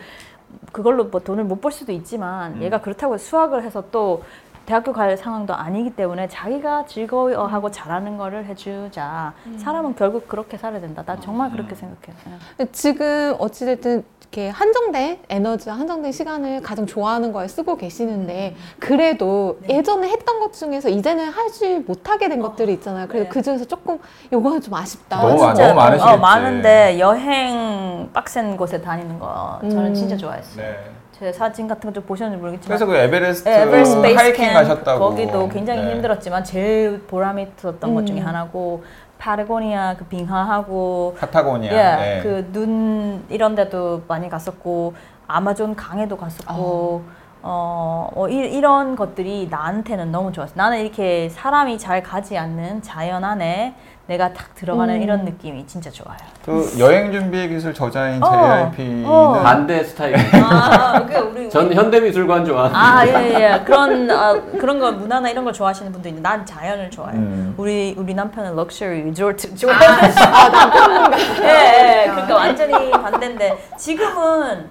그걸로 0.72 1.06
뭐 1.06 1.22
돈을 1.22 1.44
못 1.44 1.62
벌 1.62 1.72
수도 1.72 1.92
있지만 1.92 2.60
얘가 2.64 2.82
그렇다고 2.82 3.18
수학을 3.20 3.64
해서 3.64 3.84
또 3.92 4.24
대학교 4.66 4.94
갈 4.94 5.18
상황도 5.18 5.54
아니기 5.54 5.90
때문에 5.92 6.28
자기가 6.28 6.86
즐거워하고 6.86 7.72
잘하는 7.72 8.18
거를 8.18 8.46
해주자. 8.46 9.34
사람은 9.58 9.96
결국 9.96 10.28
그렇게 10.28 10.58
살아야 10.58 10.80
된다. 10.80 11.04
나 11.06 11.20
정말 11.20 11.52
그렇게 11.52 11.76
생각해. 11.76 12.02
요 12.10 12.38
근데 12.58 12.72
지금 12.72 13.36
어찌됐든 13.40 14.04
이렇게 14.22 14.48
한정된 14.50 15.20
에너지와 15.28 15.78
한정된 15.78 16.14
시간을 16.14 16.62
가장 16.62 16.86
좋아하는 16.86 17.34
거에 17.34 17.50
쓰고 17.50 17.76
계시는데 17.76 18.56
그래도 18.80 19.60
예전에 19.68 20.08
했던 20.08 20.40
것 20.40 20.54
중에서 20.54 20.88
이제는 20.88 21.30
하지 21.32 21.80
못하게 21.86 22.30
된 22.30 22.40
것들이 22.40 22.72
있잖아요. 22.76 23.08
그래서 23.10 23.26
네. 23.26 23.30
그 23.30 23.42
중에서 23.42 23.66
조금 23.66 24.00
요거는 24.32 24.62
좀 24.62 24.74
아쉽다. 24.74 25.22
너무 25.22 25.42
많- 25.44 25.54
진짜, 25.56 25.68
너무 25.68 25.80
많으시겠지. 25.82 26.14
어, 26.14 26.18
많은데 26.18 27.00
여행 27.00 28.10
빡센 28.14 28.56
곳에 28.56 28.80
다니는 28.80 29.20
거 29.20 29.60
저는 29.64 29.88
음. 29.88 29.94
진짜 29.94 30.16
좋아했어요. 30.16 30.64
네. 30.66 30.80
제 31.22 31.32
사진 31.32 31.68
같은 31.68 31.88
거 31.88 31.94
좀 31.94 32.04
보셨는지 32.04 32.40
모르겠지만 32.42 32.68
그래서 32.80 32.86
그 32.88 32.96
에베레스트, 32.96 33.48
네, 33.48 33.62
에베레스트 33.62 34.02
베이스 34.02 34.18
하이킹 34.20 34.44
캠 34.46 34.54
가셨다고. 34.56 35.00
거기도 35.10 35.48
굉장히 35.50 35.84
네. 35.84 35.92
힘들었지만 35.92 36.44
제일 36.44 37.00
보람이 37.06 37.48
있었던 37.60 37.94
것 37.94 38.08
중에 38.08 38.22
음. 38.22 38.26
하나고 38.26 38.84
파타고니아 39.20 39.98
그 40.00 40.06
빙하하고 40.06 41.16
파타고니아. 41.20 41.72
예, 41.72 41.78
네. 41.78 42.24
그눈 42.24 43.24
이런 43.30 43.54
데도 43.54 44.02
많이 44.08 44.30
갔었고 44.30 44.96
아마존 45.28 45.76
강에도 45.76 46.18
갔었고 46.18 47.04
어, 47.44 48.10
어, 48.16 48.28
이, 48.28 48.36
이런 48.38 48.96
것들이 48.96 49.48
나한테는 49.52 50.12
너무 50.12 50.32
좋았어. 50.32 50.54
나는 50.56 50.80
이렇게 50.80 51.30
사람이 51.30 51.78
잘 51.78 52.02
가지 52.02 52.36
않는 52.36 52.82
자연 52.82 53.24
안에 53.24 53.76
내가 54.08 54.34
탁 54.34 54.54
들어가는 54.56 54.96
음. 54.96 55.02
이런 55.02 55.24
느낌이 55.24 55.66
진짜 55.68 55.90
좋아요. 55.90 56.18
그 56.44 56.74
여행 56.80 57.12
준비 57.12 57.48
기술 57.48 57.74
저자인 57.74 58.22
어, 58.22 58.72
JRP는 58.74 59.06
어. 59.06 59.34
반대 59.42 59.84
스타일. 59.84 60.16
아, 60.44 61.06
그 61.06 61.16
우리 61.18 61.50
전 61.50 61.72
현대미술관 61.74 62.44
좋아. 62.44 62.70
아, 62.74 63.06
예, 63.08 63.12
예. 63.34 63.64
그런, 63.64 64.10
아, 64.12 64.34
그런 64.60 64.80
거, 64.80 64.92
문화나 64.92 65.30
이런 65.30 65.46
걸 65.46 65.54
좋아하시는 65.54 65.92
분도 65.92 66.10
있는데, 66.10 66.28
난 66.28 66.46
자연을 66.46 66.90
좋아해. 66.90 67.16
음. 67.16 67.54
우리, 67.58 67.96
우리 67.98 68.14
남편은 68.14 68.56
럭셔리 68.56 69.04
리조트 69.04 69.56
좋아해. 69.56 69.86
아, 69.86 70.50
남편분가. 70.50 71.18
예, 71.44 72.04
예. 72.04 72.10
그러니까 72.10 72.36
완전히 72.36 72.92
반대인데, 72.92 73.70
지금은 73.78 74.70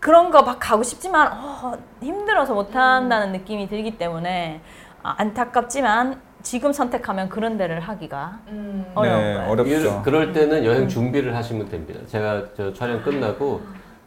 그런 0.00 0.30
거 0.30 0.42
막 0.42 0.58
가고 0.58 0.82
싶지만, 0.82 1.28
어, 1.32 1.74
힘들어서 2.02 2.54
못 2.54 2.74
한다는 2.74 3.32
느낌이 3.32 3.68
들기 3.68 3.98
때문에, 3.98 4.60
아, 5.02 5.14
안타깝지만, 5.18 6.20
지금 6.42 6.72
선택하면 6.72 7.28
그런 7.28 7.56
데를 7.58 7.80
하기가 7.80 8.38
어려운 8.94 9.18
네, 9.18 9.34
거예요. 9.34 9.50
어렵죠. 9.50 9.72
이- 10.00 10.04
그럴 10.04 10.32
때는 10.32 10.64
여행 10.64 10.88
준비를 10.88 11.36
하시면 11.36 11.68
됩니다. 11.68 12.00
제가 12.06 12.42
저 12.56 12.72
촬영 12.72 13.02
끝나고 13.02 13.60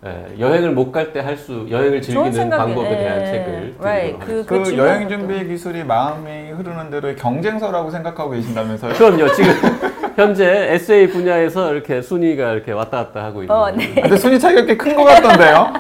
예, 0.06 0.36
여행을 0.38 0.72
못 0.72 0.92
갈 0.92 1.14
때 1.14 1.22
할 1.22 1.38
수 1.38 1.66
여행을 1.70 2.02
즐기는 2.02 2.50
방법에 2.50 2.92
예, 2.92 2.98
대한 2.98 3.22
예. 3.22 3.26
책을 3.26 3.76
Right. 3.80 4.20
드리도록 4.26 4.46
그- 4.48 4.58
그 4.60 4.64
질문 4.66 4.86
여행. 4.86 5.08
준비 5.10 5.48
기술이 5.48 5.84
마음이 5.86 6.52
흐르는 6.52 6.90
대로의 6.90 7.16
경쟁서라고 7.16 7.90
생각하고 7.90 8.32
계신다면서요? 8.32 8.94
그럼요. 8.96 9.32
지금 9.32 9.54
현재 10.18 10.74
에세이 10.74 11.08
분야에서 11.08 11.72
이렇게 11.74 12.02
순위가 12.02 12.52
이렇게 12.52 12.72
왔다 12.74 12.98
갔다 13.06 13.24
하고 13.24 13.44
있는. 13.44 13.56
어, 13.56 13.72
네. 13.72 13.94
근데 13.94 14.18
순위 14.18 14.38
차이가 14.40 14.66
꽤 14.66 14.76
큰 14.78 14.94
것 14.96 15.06
같던데요? 15.06 15.74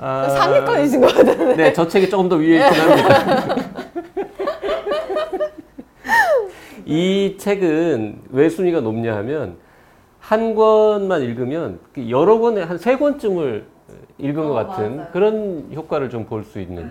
아, 0.00 0.28
상위권이신 0.28 1.00
것 1.00 1.12
같은데. 1.12 1.56
네, 1.56 1.72
저 1.72 1.88
책이 1.88 2.08
조금 2.08 2.28
더 2.28 2.36
위에 2.36 2.58
있긴 2.64 2.80
합니다. 2.80 3.56
이 6.88 7.36
책은 7.38 8.22
왜 8.30 8.48
순위가 8.48 8.80
높냐 8.80 9.14
하면 9.18 9.56
한 10.20 10.54
권만 10.54 11.22
읽으면 11.22 11.78
그 11.92 12.08
여러 12.10 12.38
권에 12.38 12.62
한 12.62 12.78
세 12.78 12.96
권쯤을 12.96 13.64
읽은 14.18 14.34
것 14.48 14.52
같은 14.54 15.04
그런 15.12 15.68
효과를 15.74 16.08
좀 16.10 16.24
볼 16.26 16.42
수 16.44 16.58
있는. 16.60 16.90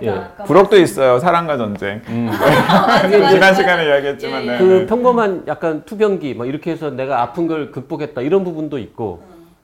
예. 0.00 0.14
부록도 0.46 0.76
있어요. 0.78 1.18
사랑과 1.18 1.56
전쟁. 1.56 2.00
음. 2.08 2.30
지난 3.32 3.52
시간에 3.52 3.86
이야기했지만 3.86 4.46
네. 4.46 4.58
그 4.58 4.86
평범한 4.88 5.42
약간 5.48 5.82
투병기 5.84 6.34
막 6.34 6.46
이렇게 6.46 6.70
해서 6.70 6.90
내가 6.90 7.20
아픈 7.20 7.48
걸 7.48 7.72
극복했다 7.72 8.20
이런 8.20 8.44
부분도 8.44 8.78
있고 8.78 9.20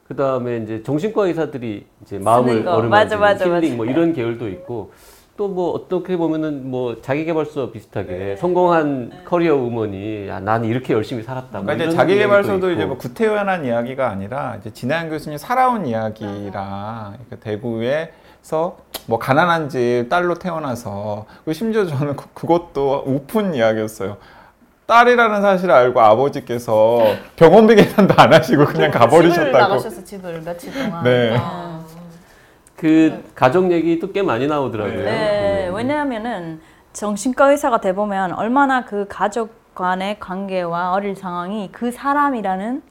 그 0.09 0.17
다음에 0.17 0.57
이제 0.59 0.83
정신과 0.83 1.27
의사들이 1.29 1.87
이제 2.03 2.19
마음을. 2.19 2.67
어루만지는 2.67 3.21
맞아, 3.21 3.45
힐링 3.45 3.53
맞아. 3.53 3.77
뭐 3.77 3.87
이런 3.87 4.13
계열도 4.13 4.49
있고 4.49 4.91
또 5.37 5.49
뭐 5.49 5.73
어떻게 5.73 6.17
보면은 6.17 6.71
뭐 6.71 7.01
자기개발서 7.03 7.73
비슷하게 7.73 8.37
성공한 8.37 9.11
커리어 9.25 9.57
우먼이 9.57 10.29
야, 10.29 10.39
나는 10.39 10.69
이렇게 10.69 10.93
열심히 10.95 11.23
살았다. 11.25 11.59
뭐 11.59 11.63
그러니까 11.63 11.85
이제 11.87 11.93
이런 11.93 11.97
자기개발서도 11.97 12.71
이제. 12.71 12.85
뭐 12.85 12.97
구태연한 12.97 13.65
이야기가 13.65 14.09
아니라 14.11 14.57
이제 14.61 14.73
진하영 14.73 15.11
교수님 15.11 15.37
살아온 15.37 15.87
이야기라 15.87 17.15
그러니까 17.15 17.37
대구에서 17.41 18.77
뭐 19.07 19.19
가난한 19.19 19.69
집 19.69 20.07
딸로 20.09 20.35
태어나서 20.35 21.27
심지어 21.53 21.85
저는 21.85 22.15
그- 22.15 22.29
그것도 22.33 23.03
우픈 23.07 23.55
이야기였어요. 23.55 24.17
딸이라는 24.87 25.41
사실을 25.43 25.75
알고 25.75 25.99
아버지께서 26.01 27.01
병원비 27.37 27.75
계산도 27.75 28.15
안 28.19 28.33
하시고 28.35 28.67
그냥 28.67 28.91
집을 28.93 29.01
가버리셨다고. 29.01 29.51
나가셔서 29.59 30.05
집을 30.05 30.43
며칠 30.43 30.73
동안. 30.73 31.03
네. 31.03 31.37
그 32.85 33.25
가족 33.35 33.73
얘기도 33.73 34.13
꽤 34.13 34.21
많이 34.21 34.47
나오더라고요. 34.47 35.05
네, 35.07 35.69
음. 35.71 35.75
왜냐하면은 35.75 36.61
정신과 36.93 37.53
의사가 37.53 37.81
돼 37.81 37.95
보면 37.95 38.35
얼마나 38.35 38.85
그 38.85 39.07
가족 39.09 39.75
간의 39.75 40.21
관계와 40.21 40.93
어릴 40.93 41.17
상황이 41.17 41.71
그 41.73 41.91
사람이라는 41.91 42.83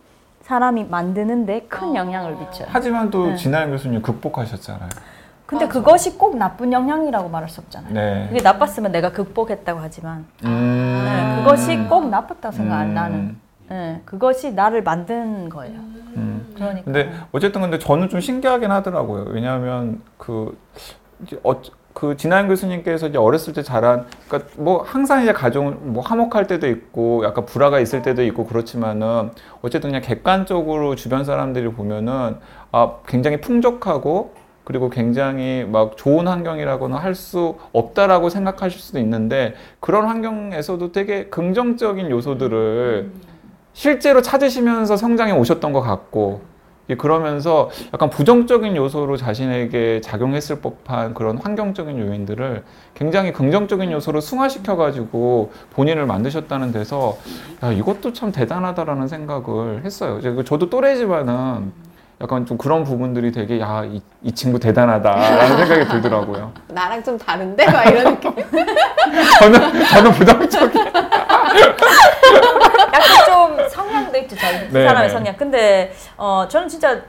사람이 0.41 0.85
만드는데 0.85 1.67
큰 1.69 1.95
영향을 1.95 2.37
미쳐요. 2.37 2.69
하지만 2.71 3.11
또 3.11 3.27
네. 3.27 3.35
진하영 3.35 3.69
교수님 3.69 4.01
극복하셨잖아요. 4.01 4.89
근데 5.45 5.67
그것이 5.67 6.17
꼭 6.17 6.37
나쁜 6.37 6.73
영향이라고 6.73 7.29
말할 7.29 7.47
수 7.47 7.61
없잖아요. 7.61 7.93
네. 7.93 8.25
그게 8.29 8.41
나빴으면 8.41 8.91
내가 8.91 9.11
극복했다고 9.11 9.79
하지만 9.79 10.25
음. 10.43 11.03
네, 11.05 11.35
그것이 11.37 11.77
꼭 11.87 12.09
나빴다고 12.09 12.51
생각 12.51 12.79
안 12.79 12.87
음. 12.87 12.93
나는. 12.95 13.37
네, 13.69 14.01
그것이 14.05 14.53
나를 14.53 14.81
만든 14.81 15.49
거예요. 15.49 15.75
음. 15.77 16.32
그러니까. 16.53 16.83
근데 16.83 17.11
어쨌든 17.31 17.61
근데 17.61 17.79
저는 17.79 18.09
좀 18.09 18.19
신기하긴 18.19 18.71
하더라고요. 18.71 19.25
왜냐하면 19.29 20.01
그 20.17 20.57
이제 21.23 21.39
어, 21.43 21.61
그 21.93 22.17
진하영 22.17 22.47
교수님께서 22.47 23.07
이제 23.07 23.17
어렸을 23.17 23.53
때 23.53 23.61
자란 23.61 24.05
그러니까 24.27 24.51
뭐 24.57 24.81
항상 24.81 25.21
이제 25.21 25.31
가정을 25.31 25.73
뭐 25.81 26.03
화목할 26.03 26.47
때도 26.47 26.67
있고 26.67 27.23
약간 27.23 27.45
불화가 27.45 27.79
있을 27.79 28.01
때도 28.01 28.23
있고 28.23 28.45
그렇지만은 28.45 29.31
어쨌든 29.61 29.91
그냥 29.91 30.01
객관적으로 30.01 30.95
주변 30.95 31.23
사람들이 31.23 31.69
보면은 31.69 32.37
아 32.71 32.95
굉장히 33.07 33.39
풍족하고 33.41 34.33
그리고 34.63 34.89
굉장히 34.89 35.65
막 35.69 35.97
좋은 35.97 36.27
환경이라고는 36.27 36.97
할 36.97 37.13
수 37.15 37.57
없다라고 37.73 38.29
생각하실 38.29 38.79
수도 38.79 38.97
있는데 38.99 39.53
그런 39.79 40.05
환경에서도 40.05 40.91
되게 40.91 41.25
긍정적인 41.25 42.09
요소들을 42.09 43.11
실제로 43.73 44.21
찾으시면서 44.21 44.97
성장해 44.97 45.33
오셨던 45.33 45.73
것 45.73 45.81
같고 45.81 46.53
예, 46.89 46.95
그러면서 46.95 47.69
약간 47.93 48.09
부정적인 48.09 48.75
요소로 48.75 49.15
자신에게 49.15 50.01
작용했을 50.01 50.59
법한 50.59 51.13
그런 51.13 51.37
환경적인 51.37 51.97
요인들을 51.97 52.63
굉장히 52.93 53.31
긍정적인 53.31 53.91
요소로 53.91 54.19
승화시켜 54.19 54.75
가지고 54.75 55.51
본인을 55.71 56.05
만드셨다는 56.05 56.73
데서 56.73 57.17
야 57.63 57.71
이것도 57.71 58.11
참 58.11 58.33
대단하다라는 58.33 59.07
생각을 59.07 59.85
했어요. 59.85 60.19
그 60.21 60.43
저도 60.43 60.69
또래지만은 60.69 61.71
약간 62.21 62.45
좀 62.45 62.57
그런 62.57 62.83
부분들이 62.83 63.31
되게 63.31 63.59
야이 63.61 64.01
친구 64.35 64.59
대단하다라는 64.59 65.57
생각이 65.65 65.89
들더라고요. 65.89 66.51
나랑 66.67 67.01
좀 67.03 67.17
다른데? 67.17 67.65
막 67.65 67.85
이런 67.85 68.13
느낌. 68.13 68.33
저는 69.39 69.85
저는 69.85 70.11
부정적인 70.11 70.83
약간 72.93 73.57
좀 73.57 73.69
성향도 73.69 74.17
있죠, 74.19 74.35
저희 74.35 74.67
그 74.67 74.73
네, 74.77 74.87
사람의 74.87 75.07
네. 75.07 75.13
성향. 75.13 75.35
근데 75.35 75.91
어 76.15 76.47
저는 76.47 76.67
진짜 76.67 77.01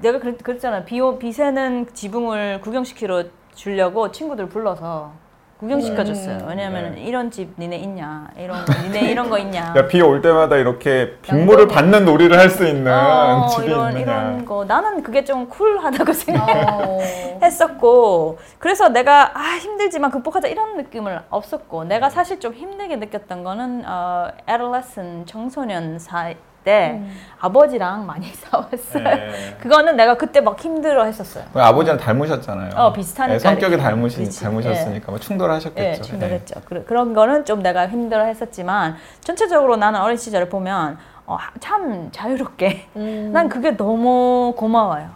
내가 0.00 0.18
그랬, 0.18 0.42
그랬잖아요. 0.42 0.84
비오 0.84 1.18
비새는 1.18 1.88
지붕을 1.92 2.60
구경시키러 2.62 3.24
주려고 3.54 4.10
친구들 4.10 4.48
불러서 4.48 5.12
구경시켜줬어요. 5.60 6.46
왜냐하면 6.48 6.94
네. 6.94 7.02
이런 7.02 7.30
집 7.30 7.50
니네 7.58 7.76
있냐, 7.76 8.28
이런 8.38 8.64
거, 8.64 8.72
니네 8.82 9.10
이런 9.10 9.28
거 9.28 9.38
있냐. 9.38 9.74
야, 9.76 9.86
비올 9.86 10.22
때마다 10.22 10.56
이렇게 10.56 11.16
빗물을. 11.22 11.68
받는 11.68 12.04
놀이를 12.06 12.38
할 12.38 12.50
수 12.50 12.66
있는 12.66 12.92
어, 12.92 13.46
집이 13.48 13.66
이런 13.66 13.92
있느냐. 13.92 14.02
이런 14.02 14.44
거 14.44 14.64
나는 14.64 15.02
그게 15.02 15.22
좀 15.24 15.48
쿨하다고 15.48 16.12
생각해. 16.14 16.64
어. 16.66 16.98
했었고 17.42 18.38
그래서 18.58 18.88
내가 18.88 19.30
아 19.38 19.56
힘들지만 19.58 20.10
극복하자 20.10 20.48
이런 20.48 20.76
느낌을 20.76 21.20
없었고 21.30 21.84
내가 21.84 22.10
사실 22.10 22.40
좀 22.40 22.52
힘들게 22.54 22.96
느꼈던 22.96 23.44
거는 23.44 23.84
어, 23.86 24.28
adolescent 24.48 25.30
청소년 25.30 25.98
사이 25.98 26.34
때 26.64 27.00
아버지랑 27.38 28.06
많이 28.06 28.26
싸웠어요. 28.34 29.02
네. 29.04 29.56
그거는 29.60 29.96
내가 29.96 30.16
그때 30.16 30.40
막 30.40 30.58
힘들어 30.60 31.04
했었어요. 31.04 31.44
그 31.52 31.60
아버지랑 31.62 31.98
닮으셨잖아요. 31.98 32.70
어, 32.76 32.92
비슷하니까 32.92 33.32
네, 33.34 33.38
성격이. 33.38 33.78
닮으시, 33.78 34.16
그렇지. 34.18 34.42
닮으셨으니까 34.44 35.10
뭐 35.10 35.18
충돌하셨겠죠. 35.18 35.88
예, 35.88 35.94
충돌했죠. 35.94 36.60
그, 36.66 36.84
그런 36.84 37.14
거는 37.14 37.44
좀 37.44 37.62
내가 37.62 37.88
힘들어 37.88 38.24
했었지만 38.24 38.96
전체적으로 39.20 39.76
나는 39.76 40.00
어린 40.00 40.16
시절을 40.16 40.48
보면 40.48 40.98
어, 41.26 41.38
참 41.60 42.10
자유롭게 42.12 42.88
음. 42.96 43.30
난 43.32 43.48
그게 43.48 43.76
너무 43.76 44.54
고마워요. 44.56 45.08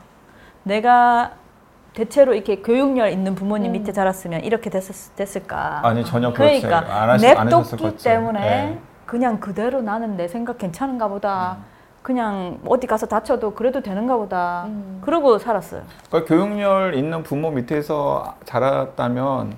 내가 0.62 1.32
대체로 1.92 2.34
이렇게 2.34 2.56
교육열 2.56 3.10
있는 3.10 3.34
부모님 3.34 3.72
밑에 3.72 3.92
자랐으면 3.92 4.42
이렇게 4.42 4.68
됐었, 4.70 5.14
됐을까? 5.14 5.80
아니 5.84 6.04
전혀 6.04 6.32
그렇지 6.32 6.62
그러니까 6.62 7.02
안, 7.02 7.10
하시, 7.10 7.28
안 7.28 7.48
같죠. 7.48 7.96
때문에 8.02 8.40
네. 8.40 8.78
그냥 9.06 9.40
그대로 9.40 9.82
나는 9.82 10.16
내 10.16 10.28
생각 10.28 10.58
괜찮은가 10.58 11.08
보다. 11.08 11.58
음. 11.60 11.64
그냥 12.02 12.58
어디 12.66 12.86
가서 12.86 13.06
다쳐도 13.06 13.54
그래도 13.54 13.80
되는가 13.80 14.16
보다. 14.16 14.64
음. 14.66 15.00
그러고 15.02 15.38
살았어요. 15.38 15.82
그러니까 16.10 16.28
교육열 16.34 16.94
있는 16.94 17.22
부모 17.22 17.50
밑에서 17.50 18.34
자랐다면 18.44 19.56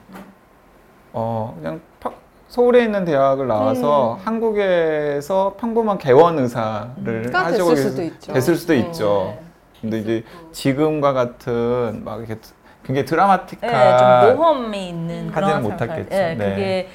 어 1.12 1.56
그냥 1.58 1.80
파- 1.98 2.12
서울에 2.48 2.84
있는 2.84 3.04
대학을 3.04 3.48
나와서 3.48 4.18
한국에서 4.22 5.56
평범한 5.58 5.98
개원 5.98 6.38
의사를 6.38 7.30
가 7.32 7.46
하시고 7.46 7.70
됐을 7.70 7.90
수도 7.90 8.02
있죠. 8.02 8.32
됐을 8.32 8.54
수도 8.54 8.72
어. 8.72 8.76
있죠. 8.76 9.38
근데 9.80 9.98
이제 9.98 10.24
지금과 10.52 11.12
같은 11.12 12.02
막 12.04 12.18
이렇게 12.18 12.36
굉장히 12.84 13.00
예, 13.00 13.04
드라마틱한 13.04 14.28
좀 14.30 14.36
모험이 14.36 14.88
있는 14.90 15.30
그런. 15.32 15.62
못했겠죠. 15.62 16.08
예, 16.14 16.34
네. 16.38 16.50
그게 16.50 16.88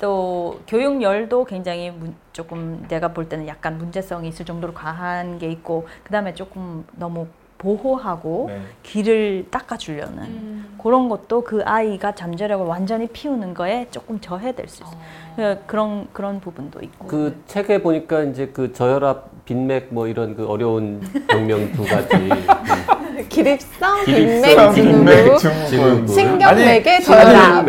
또 0.00 0.60
교육열도 0.66 1.44
굉장히 1.44 1.90
문- 1.90 2.14
조금 2.32 2.84
내가 2.88 3.08
볼 3.08 3.28
때는 3.28 3.46
약간 3.48 3.78
문제성이 3.78 4.28
있을 4.28 4.44
정도로 4.44 4.74
과한 4.74 5.38
게 5.38 5.50
있고 5.50 5.86
그다음에 6.04 6.34
조금 6.34 6.84
너무 6.96 7.26
보호하고 7.58 8.46
네. 8.50 8.60
길을 8.82 9.46
닦아주려는 9.50 10.22
음. 10.24 10.78
그런 10.82 11.08
것도 11.08 11.42
그 11.42 11.62
아이가 11.64 12.14
잠재력을 12.14 12.66
완전히 12.66 13.06
피우는 13.06 13.54
거에 13.54 13.86
조금 13.90 14.20
저해될 14.20 14.68
수 14.68 14.82
있어요. 14.82 14.96
그- 15.36 15.58
그런 15.66 16.06
그런 16.12 16.40
부분도 16.40 16.80
있고. 16.82 17.06
그 17.06 17.42
책에 17.46 17.80
보니까 17.82 18.24
이제 18.24 18.48
그 18.48 18.74
저혈압, 18.74 19.46
빈맥 19.46 19.88
뭐 19.90 20.06
이런 20.06 20.36
그 20.36 20.46
어려운 20.46 21.00
병명 21.28 21.72
두 21.72 21.84
가지 21.84 22.08
그 22.08 22.28
기립성, 23.28 24.04
빈맥, 24.04 24.74
빈맥, 24.74 25.38
증후, 25.38 25.66
증후군. 25.68 25.68
증후군. 25.68 26.08
신경맥의 26.08 27.02
저혈압. 27.02 27.66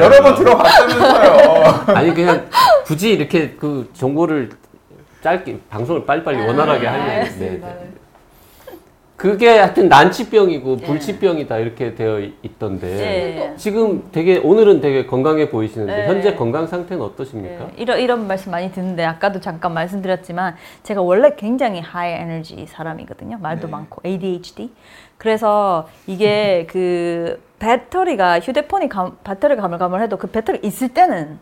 여러 0.00 0.22
번 0.22 0.34
들어봤다면서요. 0.36 1.84
아니 1.96 2.14
그냥 2.14 2.46
굳이 2.84 3.10
이렇게 3.12 3.50
그 3.58 3.88
정보를 3.94 4.50
짧게 5.22 5.58
방송을 5.68 6.06
빨리빨리 6.06 6.46
원활하게 6.46 6.86
하려고 6.86 7.10
네, 7.10 7.60
네. 7.60 7.60
그게 9.16 9.48
하여튼 9.48 9.88
난치병이고 9.88 10.76
불치병이다 10.78 11.56
이렇게 11.58 11.94
되어 11.94 12.20
있- 12.20 12.34
있던데 12.42 12.86
네. 12.86 13.54
지금 13.56 14.04
되게 14.12 14.36
오늘은 14.38 14.82
되게 14.82 15.06
건강해 15.06 15.48
보이시는데 15.48 15.96
네. 15.96 16.06
현재 16.06 16.34
건강 16.34 16.66
상태는 16.66 17.02
어떠십니까? 17.02 17.64
네, 17.66 17.72
이런 17.78 17.98
이런 17.98 18.26
말씀 18.26 18.50
많이 18.52 18.70
듣는데 18.70 19.04
아까도 19.04 19.40
잠깐 19.40 19.72
말씀드렸지만 19.72 20.56
제가 20.82 21.00
원래 21.00 21.34
굉장히 21.34 21.80
하이 21.80 22.12
에너지 22.12 22.66
사람이거든요. 22.66 23.38
말도 23.40 23.68
많고 23.68 24.02
ADHD. 24.04 24.70
그래서 25.16 25.88
이게 26.06 26.66
그 26.68 27.40
배터리가 27.58 28.40
휴대폰이 28.40 28.88
감, 28.88 29.16
배터리가 29.24 29.62
가물가물해도 29.62 30.18
그 30.18 30.26
배터리 30.26 30.60
있을 30.62 30.88
때는 30.88 31.38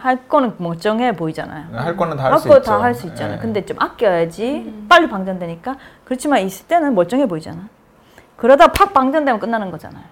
할 0.00 0.26
거는 0.28 0.54
멀쩡해 0.58 1.16
보이잖아요. 1.16 1.66
할 1.74 1.96
거는 1.96 2.16
다 2.16 2.24
할수거 2.32 2.58
있죠. 2.58 2.70
다할 2.70 2.94
수 2.94 3.06
있잖아요. 3.08 3.36
네. 3.36 3.42
근데 3.42 3.64
좀 3.64 3.76
아껴야지 3.80 4.84
빨리 4.88 5.08
방전되니까 5.08 5.76
그렇지만 6.04 6.40
있을 6.40 6.66
때는 6.66 6.94
멀쩡해 6.94 7.26
보이잖아. 7.26 7.68
그러다 8.36 8.68
팍 8.72 8.92
방전되면 8.94 9.38
끝나는 9.38 9.70
거잖아요. 9.70 10.02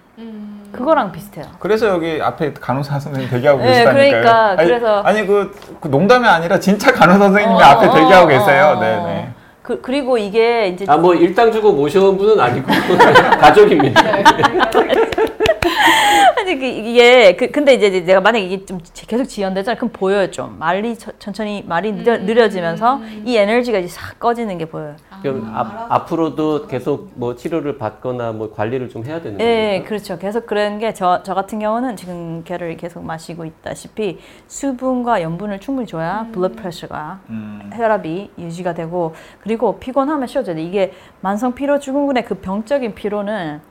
그거랑 0.71 1.11
비슷해요. 1.11 1.45
그래서 1.59 1.87
여기 1.87 2.19
앞에 2.21 2.53
간호사 2.53 2.99
선생님 2.99 3.29
대기하고 3.29 3.59
네, 3.59 3.67
계시다니까요. 3.67 4.09
그러니까, 4.09 4.49
아니, 4.49 4.67
그래서- 4.67 5.01
아니 5.03 5.27
그, 5.27 5.55
그 5.79 5.87
농담이 5.87 6.27
아니라 6.27 6.59
진짜 6.59 6.91
간호사 6.91 7.19
선생님이 7.19 7.53
어, 7.55 7.57
앞에 7.65 7.87
어, 7.87 7.93
대기하고 7.93 8.25
어, 8.25 8.27
계세요. 8.27 8.73
어. 8.77 8.79
네, 8.79 8.95
네. 9.03 9.33
그, 9.63 9.79
그리고 9.81 10.17
이게 10.17 10.67
이제 10.67 10.85
아 10.87 10.97
뭐 10.97 11.15
일당 11.15 11.51
주고 11.51 11.71
모셔온 11.73 12.17
분은 12.17 12.39
아니고 12.39 12.67
가족입니다. 13.39 14.01
아니 16.37 16.59
그 16.59 16.65
이게 16.65 17.35
그 17.37 17.49
근데 17.51 17.73
이제 17.75 17.89
내가 18.03 18.19
만약에 18.19 18.45
이게 18.45 18.65
좀 18.65 18.79
계속 19.07 19.23
지연되잖아. 19.25 19.77
그럼 19.77 19.91
보여요 19.93 20.29
좀 20.29 20.57
말이 20.59 20.97
천- 20.97 21.13
천천히 21.19 21.63
말이 21.65 21.93
느려, 21.93 22.17
느려지면서 22.17 22.99
이 23.25 23.37
에너지가 23.37 23.77
이제 23.79 23.87
싹 23.87 24.19
꺼지는 24.19 24.57
게 24.57 24.65
보여요. 24.65 24.95
그럼 25.21 25.51
앞, 25.55 25.89
앞으로도 25.89 26.67
계속 26.67 27.11
뭐 27.15 27.35
치료를 27.35 27.77
받거나 27.77 28.33
뭐 28.33 28.51
관리를 28.53 28.89
좀 28.89 29.05
해야 29.05 29.21
되는 29.21 29.39
예, 29.39 29.45
거예요. 29.45 29.83
그렇죠. 29.85 30.17
계속 30.19 30.45
그런 30.45 30.79
게 30.79 30.91
저 30.93 31.21
저 31.23 31.33
같은 31.33 31.59
경우는 31.59 31.95
지금 31.95 32.43
걔를 32.43 32.75
계속 32.75 33.03
마시고 33.05 33.45
있다시피 33.45 34.19
수분과 34.47 35.21
염분을 35.21 35.59
충분히 35.59 35.87
줘야 35.87 36.27
blood 36.33 36.55
pressure가 36.55 37.19
음. 37.29 37.69
혈압이 37.73 38.31
유지가 38.37 38.73
되고 38.73 39.15
그리고 39.41 39.52
피곤하면 39.79 40.27
쉬어줘야 40.27 40.55
돼. 40.55 40.63
이게 40.63 40.93
만성 41.21 41.53
피로 41.53 41.79
증후군의 41.79 42.25
그 42.25 42.35
병적인 42.35 42.95
피로는 42.95 43.61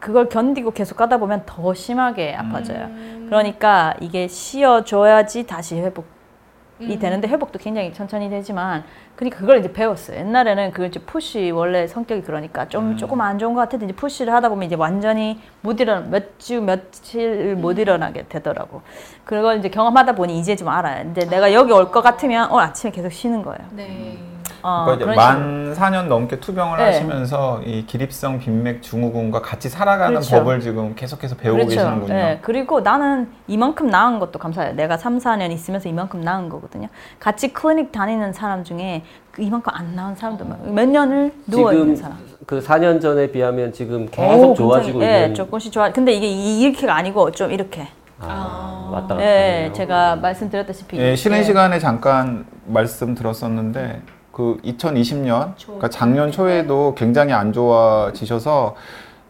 그걸 0.00 0.28
견디고 0.28 0.72
계속 0.72 0.96
가다 0.96 1.16
보면 1.18 1.42
더 1.46 1.72
심하게 1.74 2.34
아파져요. 2.34 2.88
그러니까 3.26 3.94
이게 4.00 4.28
쉬어줘야지 4.28 5.46
다시 5.46 5.80
회복이 5.80 6.98
되는데 6.98 7.26
회복도 7.26 7.58
굉장히 7.58 7.90
천천히 7.94 8.28
되지만 8.28 8.84
그러니까 9.16 9.38
그걸 9.38 9.58
이제 9.60 9.72
배웠어요. 9.72 10.18
옛날에는 10.18 10.72
그 10.72 10.84
이제 10.84 11.00
푸시 11.00 11.50
원래 11.52 11.86
성격이 11.86 12.20
그러니까 12.22 12.68
좀 12.68 12.96
조금 12.98 13.20
안 13.22 13.38
좋은 13.38 13.54
것 13.54 13.60
같아도 13.62 13.86
이제 13.86 13.94
푸시를 13.94 14.30
하다 14.34 14.50
보면 14.50 14.64
이제 14.66 14.74
완전히 14.74 15.40
못 15.62 15.80
일어나 15.80 16.00
몇 16.10 16.36
주 16.38 16.60
며칠 16.60 17.54
못 17.56 17.78
일어나게 17.78 18.26
되더라고. 18.28 18.82
그걸 19.24 19.58
이제 19.58 19.70
경험하다 19.70 20.16
보니 20.16 20.38
이제 20.38 20.54
좀 20.56 20.68
알아요. 20.68 21.04
근데 21.04 21.24
내가 21.26 21.54
여기 21.54 21.72
올 21.72 21.90
것 21.90 22.02
같으면 22.02 22.50
오늘 22.50 22.64
아침에 22.64 22.90
계속 22.90 23.10
쉬는 23.10 23.42
거예요. 23.42 23.60
네. 23.70 24.18
어, 24.66 24.84
그러니까 24.86 25.12
이제 25.12 25.14
만 25.14 25.74
4년 25.74 26.06
넘게 26.08 26.40
투병을 26.40 26.78
네. 26.78 26.84
하시면서 26.84 27.60
이 27.66 27.84
기립성 27.84 28.38
빈맥 28.38 28.80
증후군과 28.82 29.42
같이 29.42 29.68
살아가는 29.68 30.14
그렇죠. 30.14 30.36
법을 30.38 30.60
지금 30.60 30.94
계속해서 30.94 31.36
배우고 31.36 31.66
계시는군요. 31.66 32.14
예, 32.14 32.38
그리고 32.40 32.80
나는 32.80 33.28
이만큼 33.46 33.88
나은 33.88 34.18
것도 34.20 34.38
감사해요. 34.38 34.72
내가 34.74 34.96
3, 34.96 35.18
4년 35.18 35.52
있으면서 35.52 35.90
이만큼 35.90 36.22
나은 36.22 36.48
거거든요. 36.48 36.88
같이 37.20 37.52
클리닉 37.52 37.92
다니는 37.92 38.32
사람 38.32 38.64
중에 38.64 39.02
그 39.32 39.42
이만큼 39.42 39.70
안 39.74 39.94
나은 39.94 40.14
사람도 40.14 40.46
많아요. 40.46 40.72
몇 40.72 40.88
년을 40.88 41.32
누워 41.46 41.74
있는 41.74 41.94
사람. 41.94 42.16
그 42.46 42.60
4년 42.60 43.02
전에 43.02 43.30
비하면 43.30 43.70
지금 43.74 44.08
계속 44.10 44.52
오, 44.52 44.54
좋아지고 44.54 45.00
굉장히, 45.00 45.14
예, 45.18 45.22
있는 45.24 45.34
조금씩 45.34 45.72
좋아. 45.72 45.92
근데 45.92 46.12
이게 46.12 46.26
이- 46.26 46.60
이렇게가 46.62 46.94
아니고 46.96 47.32
좀 47.32 47.50
이렇게. 47.52 47.86
아, 48.20 48.88
왔다 48.90 49.08
갔다 49.16 49.22
예, 49.26 49.54
하네요. 49.56 49.72
제가 49.74 50.16
말씀드렸다시피. 50.16 50.96
예, 50.96 51.14
쉬는 51.16 51.38
예. 51.38 51.42
시간에 51.42 51.78
잠깐 51.78 52.46
말씀 52.64 53.14
들었었는데 53.14 54.00
그 54.34 54.58
2020년 54.64 55.54
그러니까 55.64 55.88
작년 55.88 56.30
초에도 56.32 56.94
굉장히 56.96 57.32
안 57.32 57.52
좋아지셔서 57.52 58.74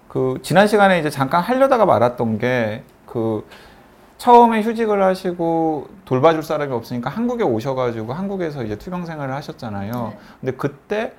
그 0.08 0.38
지난 0.42 0.66
시간에 0.66 0.98
이제 0.98 1.10
잠깐 1.10 1.42
하려다가 1.42 1.84
말았던 1.86 2.38
게 2.38 2.82
그 3.14 3.46
처음에 4.18 4.62
휴직을 4.62 5.00
하시고 5.04 5.86
돌봐줄 6.04 6.42
사람이 6.42 6.72
없으니까 6.72 7.10
한국에 7.10 7.44
오셔가지고 7.44 8.12
한국에서 8.12 8.64
이제 8.64 8.76
투병 8.76 9.06
생활을 9.06 9.32
하셨잖아요. 9.36 10.14
근데 10.40 10.56
그때 10.56 11.12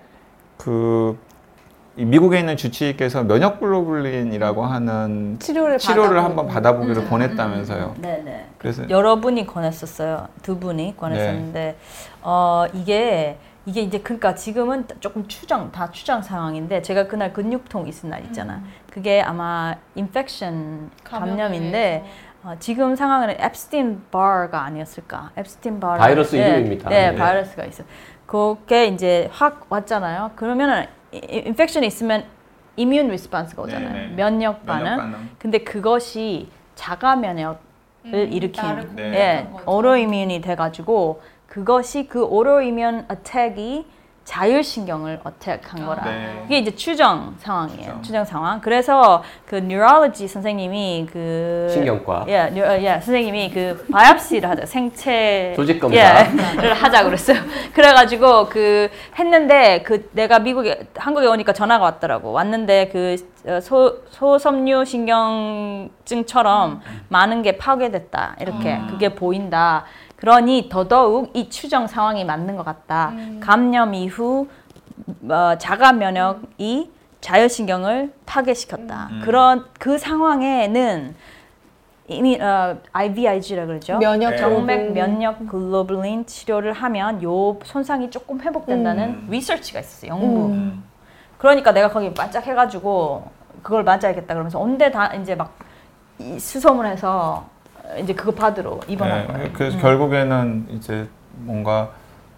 그이 0.57 2.03
미국에 2.03 2.39
있는 2.39 2.57
주치의께서 2.57 3.23
면역 3.23 3.61
글로불린이라고 3.61 4.65
하는 4.65 5.37
치료를 5.39 5.77
치료를. 5.77 6.21
한번 6.21 6.47
받아보기를 6.47 7.07
권했다면서요. 7.07 7.95
네, 7.99 8.21
네. 8.25 8.45
그래서 8.57 8.89
여러분이 8.89 9.47
권했었어요. 9.47 10.27
두 10.41 10.59
분이 10.59 10.95
권했었는데 10.97 11.77
어 12.23 12.65
이게 12.73 13.37
이게 13.65 13.81
이제 13.81 13.99
그러니까 13.99 14.35
지금은 14.35 14.85
조금 14.99 15.27
추정 15.27 15.71
다 15.71 15.89
추정 15.91 16.21
상황인데 16.21 16.81
제가 16.81 17.07
그날 17.07 17.33
근육통 17.33 17.87
있은 17.87 18.09
날 18.09 18.23
있잖아. 18.25 18.61
그게 18.91 19.21
아마 19.21 19.75
infection 19.95 20.91
감염인데 21.03 22.05
어, 22.43 22.55
지금 22.59 22.95
상황은 22.95 23.31
Epstein-Barr가 23.41 24.61
아니었을까? 24.61 25.31
Epstein-Barr 25.37 25.95
바이러스 25.95 26.35
이름입니다. 26.35 26.89
네, 26.89 27.09
네. 27.11 27.17
바이러스가 27.17 27.65
있어. 27.65 27.83
그게 28.27 28.85
이제 28.85 29.29
확 29.31 29.65
왔잖아요. 29.69 30.31
그러면은 30.35 30.85
infection이 31.11 31.87
있으면 31.87 32.23
immune 32.75 33.09
response가 33.09 33.63
오잖아요. 33.63 33.93
네, 33.93 34.07
네. 34.07 34.15
면역 34.15 34.65
반응. 34.65 34.83
면역 34.83 34.97
반응. 34.97 35.29
근데 35.39 35.59
그것이 35.59 36.49
자가 36.75 37.15
면역을 37.15 37.57
일으킨 38.13 38.63
나를 38.63 38.95
네. 38.95 39.03
예, 39.03 39.43
공격한 39.43 39.53
거죠. 39.53 39.65
autoimmune이 39.65 40.43
돼 40.43 40.55
가지고 40.55 41.21
그것이 41.55 42.07
그 42.09 42.21
autoimmune 42.25 43.05
attack이 43.07 43.85
자율신경을 44.25 45.21
attack한 45.23 45.85
거라. 45.85 46.03
네. 46.03 46.43
이게 46.47 46.57
이제 46.57 46.75
추정 46.75 47.35
상황이에요. 47.37 47.79
추정. 47.79 48.01
추정, 48.01 48.25
상황. 48.25 48.59
그래서 48.59 49.23
그 49.45 49.55
neurology 49.55 50.27
선생님이 50.27 51.07
그 51.13 51.69
신경과. 51.71 52.25
예, 52.27 52.49
뉴, 52.51 52.61
어, 52.61 52.77
예, 52.81 52.99
선생님이 52.99 53.51
그 53.51 53.85
biopsy를 53.89 54.49
하자. 54.49 54.65
생체 54.65 55.53
조직 55.55 55.79
검사. 55.79 55.95
예,를 55.95 56.73
하자 56.73 57.03
그랬어요. 57.05 57.37
그래가지고 57.73 58.47
그 58.47 58.89
했는데 59.17 59.81
그 59.83 60.09
내가 60.11 60.39
미국에 60.39 60.87
한국에 60.95 61.27
오니까 61.27 61.53
전화가 61.53 61.85
왔더라고. 61.85 62.33
왔는데 62.33 62.89
그 62.91 63.15
어, 63.47 63.61
소, 63.61 63.99
소섬유 64.09 64.83
신경증처럼 64.85 66.81
많은 67.09 67.43
게 67.43 67.57
파괴됐다. 67.57 68.37
이렇게 68.41 68.79
그게 68.89 69.13
보인다. 69.15 69.85
그러니 70.15 70.69
더더욱 70.69 71.31
이 71.33 71.49
추정 71.49 71.87
상황이 71.87 72.23
맞는 72.25 72.55
것 72.55 72.63
같다. 72.63 73.13
감염 73.39 73.93
이후 73.93 74.47
어, 75.29 75.57
자가 75.57 75.91
면역이 75.93 76.91
자율신경을 77.21 78.13
파괴시켰다. 78.25 79.09
그런 79.23 79.65
그 79.79 79.97
상황에는 79.97 81.15
이미 82.07 82.39
어, 82.39 82.77
IVIG라 82.93 83.65
그러죠. 83.65 83.97
면역 83.97 84.31
네. 84.31 84.37
정맥. 84.37 84.91
면역 84.93 85.47
글로불린 85.47 86.25
치료를 86.27 86.71
하면 86.73 87.23
요 87.23 87.57
손상이 87.63 88.11
조금 88.11 88.39
회복된다는 88.41 89.03
음. 89.09 89.27
리서치가 89.29 89.79
있었어요. 89.79 90.11
연구. 90.11 90.45
음. 90.47 90.83
그러니까 91.37 91.71
내가 91.71 91.89
거기 91.89 92.13
반짝 92.13 92.45
해가지고 92.45 93.23
그걸 93.63 93.83
맞아야겠다 93.83 94.27
그러면서 94.33 94.59
온데 94.59 94.91
다 94.91 95.13
이제 95.15 95.35
막이 95.35 96.39
수소문 96.39 96.85
해서 96.85 97.47
이제 98.01 98.13
그거 98.13 98.31
받으러 98.31 98.79
입원한 98.87 99.27
네, 99.27 99.33
거예요. 99.33 99.49
그래서 99.53 99.77
결국에는 99.79 100.67
이제 100.69 101.07
뭔가 101.37 101.89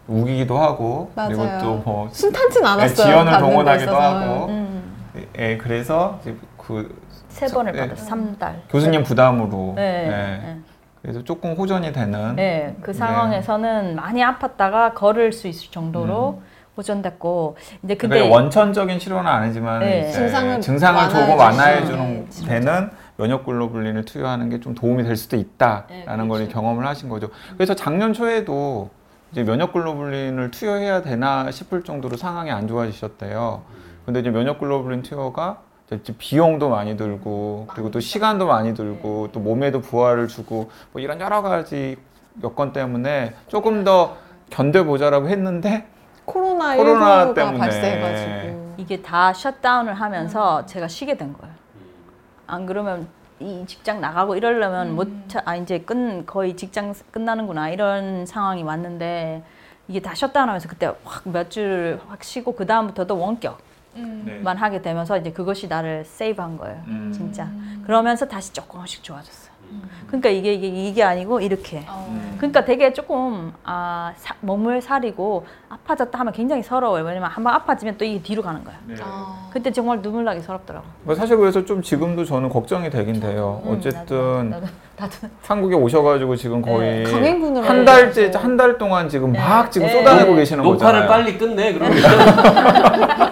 우기기도 0.08 0.58
하고 0.58 1.12
그리고 1.16 1.44
맞아요. 1.44 1.62
또뭐 1.62 2.10
순탄치 2.12 2.60
않았어요. 2.64 2.94
지원을 2.96 3.32
받는 3.32 3.34
데 3.34 3.40
동원하기도. 3.40 3.96
하고 3.96 4.46
음, 4.48 4.94
예, 5.38 5.58
그래서 5.58 6.20
이제 6.22 6.36
그세 6.58 7.48
번을 7.54 7.74
네. 7.74 7.82
받았어. 7.82 8.06
삼 8.06 8.38
달. 8.38 8.62
교수님 8.70 9.04
부담으로 9.04 9.74
네. 9.76 10.08
네. 10.08 10.40
네. 10.44 10.58
그래서 11.02 11.24
조금 11.24 11.54
호전이 11.54 11.94
되는 11.94 12.36
네, 12.36 12.76
그 12.82 12.92
상황에서는 12.94 13.96
많이 13.96 14.22
아팠다가 14.22 14.94
걸을 14.94 15.32
수 15.32 15.48
있을 15.48 15.72
정도로 15.72 16.42
호전됐고 16.76 17.56
이제 17.84 17.96
그러니까 17.96 18.20
근데 18.24 18.34
원천적인 18.34 19.00
치료는 19.00 19.26
아니지만 19.30 19.80
네. 19.80 20.12
증상을 20.12 20.62
증상을 20.62 21.00
완화해 21.00 21.26
조금 21.26 21.40
완화해 21.40 21.86
주는 21.86 22.28
네, 22.30 22.46
되는 22.48 22.90
면역 23.18 23.46
글로불린을 23.46 24.06
투여하는 24.06 24.50
게 24.50 24.60
좀 24.60 24.74
도움이 24.76 25.04
될 25.04 25.16
수도 25.16 25.36
있다라는 25.38 25.88
네, 25.88 26.06
걸 26.06 26.28
그렇죠. 26.28 26.52
경험을 26.54 26.86
하신 26.88 27.10
거죠. 27.10 27.30
그래서 27.56 27.74
작년 27.76 28.14
초에도 28.14 28.90
이제 29.32 29.44
면역 29.44 29.74
글로불린을 29.74 30.52
투여해야 30.52 31.02
되나 31.02 31.52
싶을 31.52 31.84
정도로 31.84 32.18
상황이 32.18 32.50
안 32.52 32.68
좋아지셨대요. 32.68 33.62
근데 34.06 34.22
이제 34.22 34.30
면역 34.30 34.60
글로불린 34.60 35.02
투여가 35.04 35.60
이제 35.92 36.14
비용도 36.18 36.70
많이 36.70 36.98
들고 36.98 37.68
그리고 37.70 37.92
또 37.92 38.00
시간도 38.00 38.48
많이 38.48 38.74
들고 38.74 39.30
또 39.32 39.40
몸에도 39.40 39.82
부하를 39.82 40.28
주고 40.28 40.70
뭐 40.92 41.02
이런 41.02 41.20
여러 41.22 41.42
가지 41.42 41.98
여건 42.44 42.72
때문에 42.74 43.34
조금 43.48 43.84
더 43.84 44.18
견뎌보자라고 44.50 45.28
했는데 45.30 45.86
코로나, 46.26 46.76
코로나 46.76 47.26
19가 47.28 47.36
때문에. 47.36 47.58
발생해가지고 47.58 48.74
이게 48.78 49.02
다 49.02 49.34
셧다운을 49.34 49.94
하면서 49.94 50.66
제가 50.66 50.88
쉬게 50.88 51.18
된 51.18 51.34
거예요. 51.34 51.54
안 52.48 52.66
그러면 52.66 53.08
이 53.40 53.64
직장 53.68 54.02
나가고 54.02 54.36
이러려면 54.36 54.96
못, 54.96 55.08
차- 55.28 55.44
아, 55.46 55.56
이제 55.56 55.80
끝, 55.80 56.26
거의 56.26 56.56
직장 56.56 56.94
끝나는구나. 57.12 57.70
이런 57.70 58.26
상황이 58.26 58.64
왔는데 58.64 59.44
이게 59.88 60.02
다 60.02 60.16
셧다운 60.16 60.48
하면서 60.50 60.68
그때 60.68 60.92
확몇줄확 61.04 62.24
쉬고 62.24 62.56
그 62.56 62.66
다음부터도 62.66 63.18
원격만 63.20 63.62
네. 64.26 64.42
하게 64.44 64.82
되면서 64.82 65.18
이제 65.18 65.32
그것이 65.32 65.68
나를 65.68 66.04
세이브 66.06 66.42
한 66.42 66.58
거예요. 66.58 66.82
음. 66.88 67.12
진짜. 67.14 67.48
그러면서 67.86 68.28
다시 68.28 68.52
조금씩 68.54 69.04
좋아졌어요. 69.04 69.47
그러니까 70.08 70.30
이게 70.30 70.54
이게 70.54 70.68
이게 70.68 71.04
아니고 71.04 71.42
이렇게. 71.42 71.84
그러니까 72.38 72.64
되게 72.64 72.94
조금 72.94 73.52
아 73.64 74.14
사, 74.16 74.34
몸을 74.42 74.82
사리고 74.82 75.46
아파졌다 75.70 76.18
하면 76.20 76.32
굉장히 76.34 76.64
서러워요. 76.64 77.04
왜냐면 77.04 77.30
한번 77.30 77.54
아파지면 77.54 77.98
또 77.98 78.06
이게 78.06 78.22
뒤로 78.22 78.42
가는 78.44 78.64
거야. 78.64 78.76
아. 79.02 79.50
그때 79.52 79.72
정말 79.72 80.02
눈물 80.02 80.24
나기 80.24 80.40
서럽더라고. 80.42 80.86
뭐 81.04 81.16
사실 81.16 81.36
그래서 81.36 81.66
좀 81.66 81.82
지금도 81.82 82.24
저는 82.26 82.48
걱정이 82.50 82.90
되긴 82.90 83.20
돼요. 83.20 83.62
음, 83.66 83.76
어쨌든 83.78 84.50
나도, 84.52 84.68
나도, 84.98 85.16
나도. 85.22 85.34
한국에 85.46 85.76
오셔가지고 85.76 86.36
지금 86.36 86.62
거의 86.62 87.04
네. 87.04 87.62
한 87.62 87.84
달째. 87.84 88.32
한 88.36 88.56
달 88.56 88.78
동안 88.78 89.10
지금 89.10 89.34
막 89.34 89.72
지금 89.72 89.88
네. 89.88 89.94
쏟아내고 89.94 90.36
계시는 90.36 90.64
녹화를 90.64 91.02
거잖아요. 91.02 91.08
빨리 91.10 91.38
끝내 91.38 91.74
그러면 91.74 91.98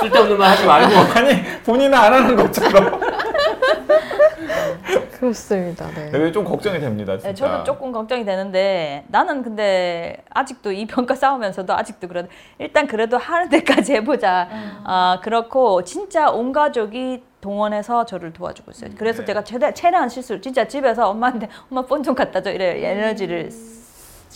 쓸데없는 0.00 0.38
말 0.38 0.50
하지 0.50 0.66
말고 0.66 0.94
아니 1.18 1.42
본인은 1.64 1.94
안 1.94 2.12
하는 2.12 2.36
것처럼 2.36 3.00
그렇습니다. 5.18 5.86
네. 5.94 6.10
네, 6.10 6.32
좀 6.32 6.44
걱정이 6.44 6.78
됩니다. 6.78 7.14
진짜. 7.18 7.28
네, 7.28 7.34
저도 7.34 7.64
조금 7.64 7.90
걱정이 7.92 8.24
되는데 8.24 9.04
나는 9.08 9.42
근데 9.42 10.18
아직도 10.30 10.70
이 10.72 10.86
평가 10.86 11.14
싸우면서도 11.16 11.74
아직도 11.74 12.06
그래도 12.08 12.28
일단 12.58 12.86
그래도 12.86 13.18
하는 13.18 13.48
데까지 13.48 13.94
해보자. 13.94 14.48
아 14.84 15.18
그렇고 15.22 15.82
진짜 15.84 16.30
온 16.30 16.52
가족이 16.52 17.22
동원해서 17.40 18.04
저를 18.06 18.32
도와주고 18.32 18.70
있어요. 18.70 18.90
그래서 18.96 19.20
네. 19.22 19.26
제가 19.26 19.44
최대 19.44 19.72
최대한 19.74 20.08
실수 20.08 20.40
진짜 20.40 20.66
집에서 20.66 21.08
엄마한테 21.10 21.48
엄마 21.70 21.82
폰 21.82 22.02
좀 22.02 22.14
갖다 22.14 22.40
줘 22.40 22.50
이래 22.52 22.80
에너지를 22.84 23.44
하기 23.46 23.77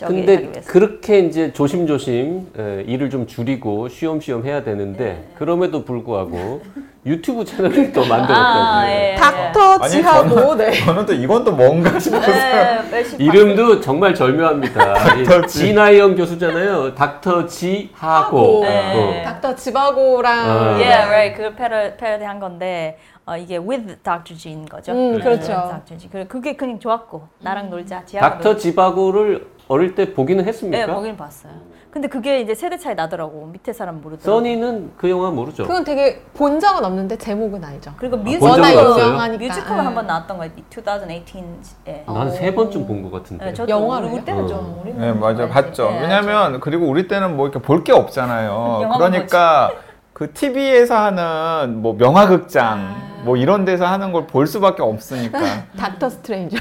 근데. 0.09 0.51
그렇게 0.67 1.21
이제 1.21 1.53
조심조심 1.53 2.47
에, 2.59 2.85
일을 2.87 3.11
좀 3.11 3.27
줄이고 3.27 3.89
쉬엄쉬엄 3.89 4.45
해야 4.45 4.63
되는데 4.63 5.29
그럼에도 5.39 5.85
불구하고 5.85 6.63
유튜브 7.05 7.45
채널을 7.45 7.93
또 7.93 8.01
만들었다고요. 8.07 8.63
아, 8.63 8.85
예. 8.89 9.17
닥터 9.19 9.73
아니, 9.81 9.91
지하고 9.91 10.55
네. 10.57 10.71
저는 10.85 11.05
또 11.05 11.13
이건 11.13 11.45
또 11.45 11.51
뭔가 11.51 11.99
싶어서 11.99 12.31
네, 12.31 12.81
열심히 12.93 13.25
이름도 13.25 13.81
정말 13.81 14.15
절묘합니다. 14.15 15.17
이 15.19 15.25
닥터 15.27 15.47
지. 15.49 15.59
지나영 15.59 16.15
교수잖아요. 16.15 16.95
닥터 16.95 17.47
지하고. 17.47 17.97
하고. 17.97 18.61
네. 18.63 19.21
어. 19.21 19.25
닥터 19.25 19.57
지바고랑 19.57 20.51
아. 20.51 20.81
예, 20.81 20.93
right. 20.93 21.37
그 21.43 21.55
패러 21.57 21.97
패러디 21.97 22.25
한 22.25 22.39
건데 22.39 22.99
어, 23.25 23.37
이게 23.37 23.57
with 23.57 23.99
Dr. 24.03 24.37
G인 24.37 24.67
거죠. 24.67 24.93
음, 24.93 25.13
네. 25.17 25.23
그렇죠. 25.23 25.53
Dr. 25.53 25.97
G. 25.99 26.09
그래, 26.09 26.27
그게 26.27 26.57
그냥 26.57 26.79
좋았고 26.81 27.23
나랑 27.41 27.71
놀자. 27.71 28.05
지하고 28.05 28.35
닥터 28.35 28.49
놀자. 28.51 28.61
지바고를 28.63 29.47
어릴 29.69 29.95
때 29.95 30.13
보기는 30.13 30.43
네, 30.45 30.49
했습니까? 30.49 30.93
보긴 30.95 31.17
봤어요. 31.17 31.53
근데 31.93 32.09
그게 32.09 32.41
이제 32.41 32.55
세대 32.55 32.79
차이 32.79 32.95
나더라고. 32.95 33.47
밑에 33.53 33.73
사람 33.73 34.01
모르더라고. 34.01 34.39
써니는 34.41 34.93
그 34.97 35.09
영화 35.11 35.31
모르죠. 35.31 35.63
그건 35.65 35.85
되게 35.85 36.23
본 36.35 36.59
적은 36.59 36.85
없는데 36.85 37.17
제목은 37.19 37.63
알죠. 37.63 37.93
그리고 37.99 38.17
본 38.17 38.25
뮤지컬 38.25 38.49
적은 38.57 38.63
워낙 38.65 38.81
없어요? 38.81 39.07
유명하니까. 39.07 39.45
뮤지컬 39.45 39.79
음. 39.79 39.87
한번 39.87 40.07
나왔던 40.07 40.39
거예요. 40.39 40.53
2018에. 40.71 42.05
난 42.13 42.31
세 42.31 42.55
번쯤 42.55 42.87
본 42.87 43.03
것 43.03 43.13
같은데. 43.13 43.45
네, 43.45 43.53
저도 43.53 43.71
영화로요? 43.71 44.13
우리 44.13 44.25
때는 44.25 44.45
어. 44.45 44.47
좀 44.47 44.81
우리 44.83 44.95
네 44.95 45.13
맞아. 45.13 45.47
봤죠. 45.49 45.91
네, 45.91 46.01
왜냐면 46.01 46.61
그리고 46.61 46.87
우리 46.87 47.07
때는 47.09 47.37
뭐 47.37 47.47
이렇게 47.47 47.61
볼 47.65 47.85
게 47.85 47.93
없잖아요. 47.93 48.49
영화만 48.83 48.99
그러니까 49.11 49.73
그 50.13 50.33
TV에서 50.33 50.97
하는 50.97 51.83
뭐 51.83 51.95
명화극장 51.95 53.12
뭐 53.25 53.37
이런 53.37 53.65
데서 53.65 53.87
하는 53.87 54.13
걸 54.13 54.27
볼 54.27 54.47
수밖에 54.47 54.83
없으니까. 54.83 55.39
닥터 55.77 56.09
스트레인저. 56.11 56.57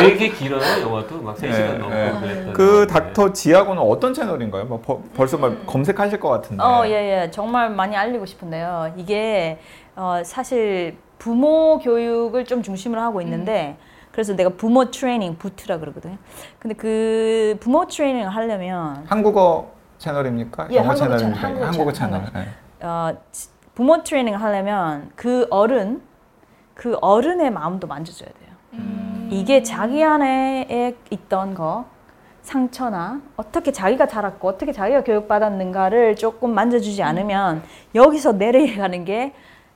되게 0.00 0.28
길어요, 0.30 0.62
영화도. 0.82 1.20
막 1.22 1.36
3시간 1.36 1.50
네, 1.50 1.78
넘고 1.78 1.94
네. 1.94 2.20
그랬던 2.20 2.52
그. 2.52 2.86
닥터 2.88 3.32
지하고는 3.32 3.82
어떤 3.82 4.14
채널인가요? 4.14 4.64
뭐 4.64 4.80
버- 4.80 5.00
벌써 5.14 5.36
막 5.38 5.66
검색하실 5.66 6.20
것 6.20 6.28
같은데. 6.28 6.62
어, 6.62 6.84
예, 6.86 6.92
예. 7.24 7.30
정말 7.30 7.70
많이 7.70 7.96
알리고 7.96 8.26
싶은데요. 8.26 8.94
이게 8.96 9.58
어, 9.96 10.22
사실 10.24 10.96
부모 11.18 11.78
교육을 11.78 12.44
좀 12.44 12.62
중심으로 12.62 13.00
하고 13.00 13.20
있는데 13.22 13.76
그래서 14.12 14.34
내가 14.34 14.50
부모 14.50 14.90
트레이닝 14.90 15.36
부트라 15.38 15.78
그러거든요. 15.78 16.16
근데 16.58 16.74
그 16.74 17.56
부모 17.60 17.86
트레이닝을 17.86 18.28
하려면 18.28 19.04
한국어 19.08 19.70
채널입니까? 19.98 20.68
예, 20.70 20.76
영어 20.76 20.90
한국어 20.90 21.16
채널, 21.16 21.18
채널입니까? 21.18 21.46
한국어 21.48 21.66
한국어 21.66 21.92
채널, 21.92 22.24
채널. 22.26 22.44
네. 22.44 22.48
어, 22.86 23.12
지- 23.32 23.48
부모 23.78 24.02
트레이닝을 24.02 24.42
하려면 24.42 25.08
그 25.14 25.46
어른 25.50 26.02
그 26.74 26.96
어른의 27.00 27.52
마음도 27.52 27.86
만져줘야 27.86 28.28
돼요. 28.28 28.82
이게 29.30 29.62
자기 29.62 30.02
안에 30.02 30.96
있던 31.10 31.54
거 31.54 31.84
상처나 32.42 33.20
어떻게 33.36 33.70
자기가 33.70 34.08
자랐고 34.08 34.48
어떻게 34.48 34.72
자기가 34.72 35.04
교육받았는가를 35.04 36.16
조금 36.16 36.54
만져주지 36.54 37.04
않으면 37.04 37.62
여기서 37.94 38.32
내려가는 38.32 39.04
게 39.04 39.32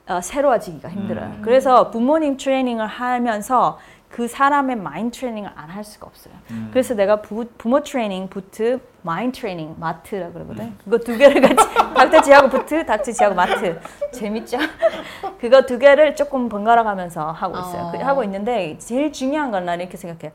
어, 0.08 0.20
새로워지기가 0.20 0.88
힘들어요. 0.88 1.34
그래서 1.42 1.92
부모님 1.92 2.36
트레이닝을 2.36 2.84
하면서 2.84 3.78
그 4.08 4.26
사람의 4.26 4.76
마인드 4.78 5.16
트레이닝을 5.16 5.48
안 5.54 5.70
할 5.70 5.84
수가 5.84 6.08
없어요. 6.08 6.34
그래서 6.72 6.94
내가 6.94 7.22
부, 7.22 7.44
부모 7.56 7.84
트레이닝, 7.84 8.28
부트, 8.30 8.80
마인드 9.02 9.40
트레이닝, 9.40 9.76
마트라 9.78 10.30
그러거든. 10.32 10.76
그거 10.84 10.98
두 10.98 11.16
개를 11.18 11.40
같이 11.40 11.56
닥터 11.94 12.20
지하고 12.20 12.48
부트, 12.48 12.86
닥터 12.86 13.10
지하고 13.12 13.34
마트 13.34 13.80
재밌죠? 14.12 14.58
그거 15.40 15.62
두 15.62 15.78
개를 15.78 16.14
조금 16.14 16.48
번갈아 16.48 16.84
가면서 16.84 17.32
하고 17.32 17.58
있어요. 17.58 17.90
그- 17.92 17.98
어. 17.98 18.06
하고 18.06 18.22
있는데 18.24 18.78
제일 18.78 19.12
중요한 19.12 19.50
건 19.50 19.64
나는 19.64 19.84
이렇게 19.84 19.96
생각해. 19.96 20.32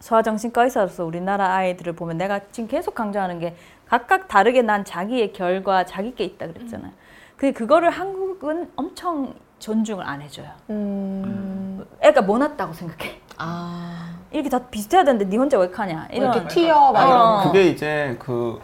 소아정신과에서 0.00 0.88
우리나라 1.04 1.54
아이들을 1.54 1.94
보면 1.94 2.18
내가 2.18 2.40
지금 2.52 2.68
계속 2.68 2.94
강조하는 2.94 3.38
게 3.38 3.56
각각 3.86 4.28
다르게 4.28 4.60
난 4.60 4.84
자기의 4.84 5.32
결과 5.32 5.84
자기께 5.86 6.22
있다 6.24 6.48
그랬잖아요. 6.48 6.92
근데 7.36 7.52
그거를 7.52 7.88
한국은 7.90 8.70
엄청 8.76 9.34
존중을 9.58 10.04
안 10.06 10.20
해줘요. 10.20 10.48
음. 10.68 11.86
애가 12.00 12.22
뭐 12.22 12.36
났다고 12.38 12.74
생각해. 12.74 13.20
아. 13.38 14.15
이렇게 14.30 14.48
다 14.48 14.58
비슷해야 14.70 15.04
되는데 15.04 15.24
니 15.26 15.36
혼자 15.36 15.58
왜 15.58 15.70
카냐. 15.70 16.08
이런. 16.10 16.32
이렇게 16.34 16.48
튀어 16.48 16.92
막 16.92 17.02
이런. 17.06 17.20
어. 17.20 17.42
그게 17.44 17.66
이제 17.68 18.16
그 18.18 18.58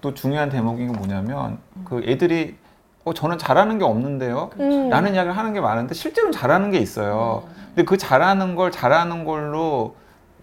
또 0.00 0.14
중요한 0.14 0.48
대목인 0.48 0.92
게 0.92 0.98
뭐냐면 0.98 1.58
그 1.84 2.02
애들이 2.06 2.56
어 3.04 3.12
저는 3.12 3.38
잘하는 3.38 3.78
게 3.78 3.84
없는데요. 3.84 4.50
음. 4.58 4.88
라는 4.88 5.14
이야기를 5.14 5.36
하는 5.36 5.52
게 5.52 5.60
많은데 5.60 5.94
실제로는 5.94 6.32
잘하는 6.32 6.70
게 6.70 6.78
있어요. 6.78 7.44
근데 7.68 7.84
그 7.84 7.96
잘하는 7.96 8.56
걸 8.56 8.70
잘하는 8.70 9.24
걸로 9.24 9.94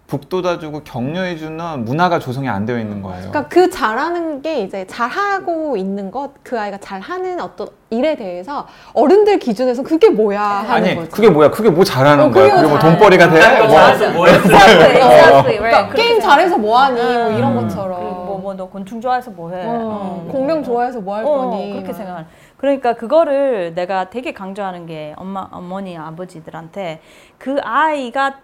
북돋아주고 0.08 0.80
격려해주는 0.84 1.84
문화가 1.84 2.18
조성이 2.18 2.48
안 2.48 2.64
되어 2.64 2.78
있는 2.78 3.02
거예요. 3.02 3.28
그러니까 3.30 3.46
그 3.48 3.68
잘하는 3.68 4.40
게 4.40 4.62
이제 4.62 4.86
잘하고 4.86 5.76
있는 5.76 6.10
것, 6.10 6.30
그 6.42 6.58
아이가 6.58 6.78
잘하는 6.78 7.38
어떤 7.40 7.68
일에 7.90 8.16
대해서 8.16 8.66
어른들 8.94 9.38
기준에서 9.38 9.82
그게 9.82 10.08
뭐야 10.08 10.40
하는 10.42 10.70
아니 10.70 10.94
거지. 10.96 11.10
그게 11.10 11.28
뭐야? 11.28 11.50
그게 11.50 11.68
뭐 11.68 11.84
잘하는 11.84 12.24
어, 12.24 12.30
거야? 12.30 12.44
그게 12.44 12.56
그게 12.56 12.68
뭐 12.68 12.78
잘- 12.78 12.90
돈벌이가 12.90 13.30
돼? 13.30 13.40
딴거 13.40 13.66
뭐뭐 13.66 14.26
했어? 14.26 14.44
Exactly, 14.48 15.58
right. 15.58 15.58
그러니까 15.58 15.88
게임 15.94 16.08
생각- 16.20 16.28
잘해서 16.30 16.56
뭐하니 16.58 17.02
뭐 17.02 17.30
이런 17.32 17.56
음. 17.58 17.62
것처럼. 17.62 18.00
그리고 18.00 18.14
뭐, 18.24 18.38
뭐, 18.38 18.54
너 18.54 18.66
곤충 18.68 19.02
좋아해서 19.02 19.30
뭐해. 19.30 19.62
어, 19.66 19.70
어. 19.70 20.28
공룡 20.32 20.62
좋아해서 20.62 21.00
뭐할 21.02 21.24
어, 21.26 21.28
거니. 21.50 21.70
그렇게 21.72 21.88
막. 21.88 21.94
생각하는. 21.96 22.26
그러니까 22.56 22.94
그거를 22.94 23.74
내가 23.74 24.08
되게 24.08 24.32
강조하는 24.32 24.86
게 24.86 25.12
엄마, 25.18 25.46
어머니, 25.52 25.98
아버지들한테 25.98 27.00
그 27.36 27.58
아이가 27.62 28.36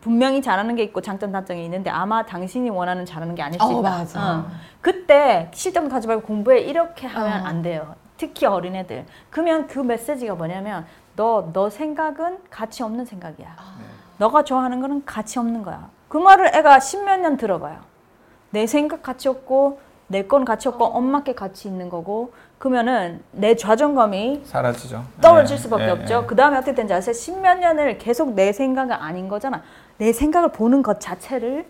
분명히 0.00 0.40
잘하는 0.42 0.74
게 0.76 0.82
있고 0.84 1.00
장점, 1.00 1.32
단점이 1.32 1.64
있는데 1.64 1.90
아마 1.90 2.24
당신이 2.24 2.70
원하는 2.70 3.04
잘하는 3.04 3.34
게 3.34 3.42
아닐 3.42 3.58
수 3.60 3.66
어, 3.66 3.80
있다. 3.80 3.90
맞아. 3.90 4.20
어. 4.38 4.46
그때 4.80 5.50
실점 5.52 5.88
가지 5.88 6.06
말고 6.06 6.22
공부해 6.22 6.60
이렇게 6.60 7.06
하면 7.06 7.42
어. 7.42 7.44
안 7.44 7.62
돼요. 7.62 7.94
특히 8.16 8.46
어린애들. 8.46 9.06
그러면 9.30 9.66
그 9.66 9.78
메시지가 9.78 10.34
뭐냐면 10.34 10.86
너, 11.16 11.50
너 11.52 11.70
생각은 11.70 12.38
가치 12.50 12.82
없는 12.82 13.04
생각이야. 13.04 13.56
너가 14.18 14.42
좋아하는 14.44 14.80
거는 14.80 15.04
가치 15.04 15.38
없는 15.38 15.62
거야. 15.62 15.88
그 16.08 16.16
말을 16.16 16.54
애가 16.54 16.80
십몇 16.80 17.20
년 17.20 17.36
들어봐요. 17.36 17.78
내 18.50 18.66
생각 18.66 19.02
가치 19.02 19.28
없고 19.28 19.80
내 20.08 20.22
건 20.26 20.44
가치 20.44 20.68
없고 20.68 20.84
엄마께 20.86 21.34
가치 21.34 21.68
있는 21.68 21.88
거고 21.90 22.32
그러면은 22.58 23.22
내 23.30 23.54
자존감이 23.54 24.40
사라지죠. 24.44 25.04
떨어질 25.20 25.56
예, 25.56 25.60
수밖에 25.60 25.84
예, 25.84 25.90
없죠. 25.90 26.20
예. 26.22 26.26
그 26.26 26.34
다음에 26.34 26.56
어떻게 26.56 26.74
된지 26.74 26.94
아세요? 26.94 27.12
십몇 27.12 27.58
년을 27.58 27.98
계속 27.98 28.32
내 28.32 28.52
생각은 28.52 28.92
아닌 28.96 29.28
거잖아. 29.28 29.62
내 29.98 30.12
생각을 30.12 30.50
보는 30.52 30.82
것 30.82 31.00
자체를 31.00 31.66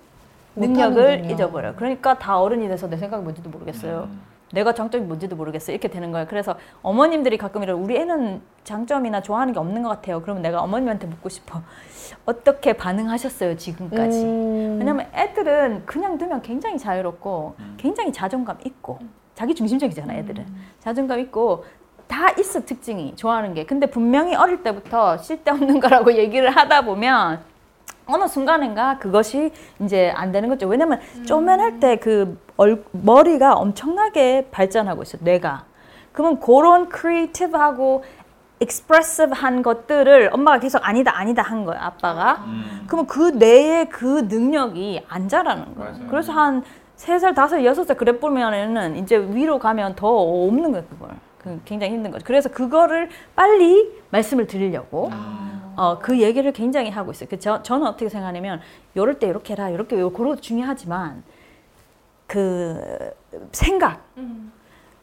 능력을. 0.55 1.31
잊어버려. 1.31 1.75
그러니까 1.77 2.19
다 2.19 2.41
어른이 2.41 2.69
돼서 2.69 2.89
내 2.89 2.97
생각이 2.97 3.23
뭔지도 3.23 3.51
모르겠어요. 3.51 4.09
음. 4.11 4.21
내가 4.53 4.73
장점이 4.73 5.05
뭔지도 5.05 5.37
모르겠어요. 5.37 5.75
이렇게 5.75 5.89
되는 5.89 6.11
거예요. 6.11 6.27
그래서 6.29 6.57
어머님들이 6.83 7.37
가끔 7.37 7.63
이러 7.63 7.77
우리 7.77 7.97
애는 7.97 8.41
장점이나 8.65 9.21
좋아하는 9.21 9.53
게 9.53 9.59
없는 9.59 9.83
것 9.83 9.91
같아요. 9.91 10.23
그러면 10.23 10.43
내가 10.43 10.63
어머님한테 10.63 11.07
묻고 11.07 11.29
싶어. 11.29 11.61
어떻게 12.25 12.73
반응하셨어요, 12.73 13.57
지금까지? 13.57 14.23
음. 14.25 14.77
왜냐면 14.79 15.07
애들은 15.15 15.83
그냥 15.85 16.17
두면 16.17 16.43
굉장히 16.43 16.79
자유롭고 16.79 17.55
굉장히 17.77 18.13
자존감 18.13 18.59
있고 18.65 18.99
자기 19.35 19.55
중심적이잖아 19.55 20.15
애들은 20.15 20.47
자존감 20.81 21.21
있고 21.21 21.65
다 22.09 22.31
있어 22.39 22.65
특징이 22.65 23.15
좋아하는 23.17 23.53
게 23.55 23.65
근데 23.65 23.87
분명히 23.87 24.35
어릴 24.35 24.63
때부터 24.63 25.19
쓸데없는 25.19 25.79
거라고 25.81 26.15
얘기를 26.15 26.51
하다 26.51 26.87
보면 26.87 27.41
어느 28.07 28.27
순간인가 28.27 28.99
그것이 28.99 29.53
이제 29.81 30.13
안 30.17 30.33
되는 30.33 30.49
거죠. 30.49 30.67
왜냐면 30.67 31.01
쪼맨할 31.27 31.79
때 31.81 31.97
그 31.97 32.39
머리가 32.93 33.55
엄청나게 33.55 34.49
발전하고 34.51 35.03
있어 35.03 35.19
뇌가. 35.21 35.65
그러면 36.13 36.41
그런 36.41 36.89
크리에이티브하고 36.89 38.03
expressive한 38.61 39.63
것들을 39.63 40.31
엄마가 40.33 40.59
계속 40.59 40.81
아니다 40.87 41.17
아니다 41.17 41.43
한 41.43 41.65
거야 41.65 41.79
아빠가. 41.81 42.45
그러면 42.87 43.07
그 43.07 43.31
뇌의 43.31 43.89
그 43.91 44.27
능력이 44.29 45.05
안 45.09 45.29
자라는 45.29 45.75
거야. 45.77 45.91
맞아요. 45.93 46.07
그래서 46.11 46.33
한 46.33 46.65
세살 46.97 47.35
다섯 47.35 47.63
여섯 47.65 47.85
살 47.85 47.97
그래 47.97 48.19
보면은 48.19 48.97
이제 48.97 49.17
위로 49.17 49.59
가면 49.61 49.95
더 49.95 50.09
없는 50.09 50.73
거야 50.73 50.83
그걸. 50.91 51.11
그 51.39 51.61
굉장히 51.65 51.93
힘든 51.93 52.11
거죠 52.11 52.25
그래서 52.27 52.49
그거를 52.49 53.09
빨리 53.37 53.89
말씀을 54.11 54.49
드리려고 54.49 55.09
어, 55.79 55.97
그 56.01 56.21
얘기를 56.21 56.53
굉장히 56.53 56.91
하고 56.91 57.13
있어요. 57.13 57.29
그 57.29 57.39
저, 57.39 57.63
저는 57.63 57.87
어떻게 57.87 58.09
생각하냐면 58.09 58.61
요럴 58.97 59.21
때 59.21 59.29
이렇게 59.29 59.53
해라 59.53 59.71
이렇게 59.71 59.95
그것도 59.97 60.41
중요하지만 60.41 61.23
그 62.27 63.13
생각 63.53 64.05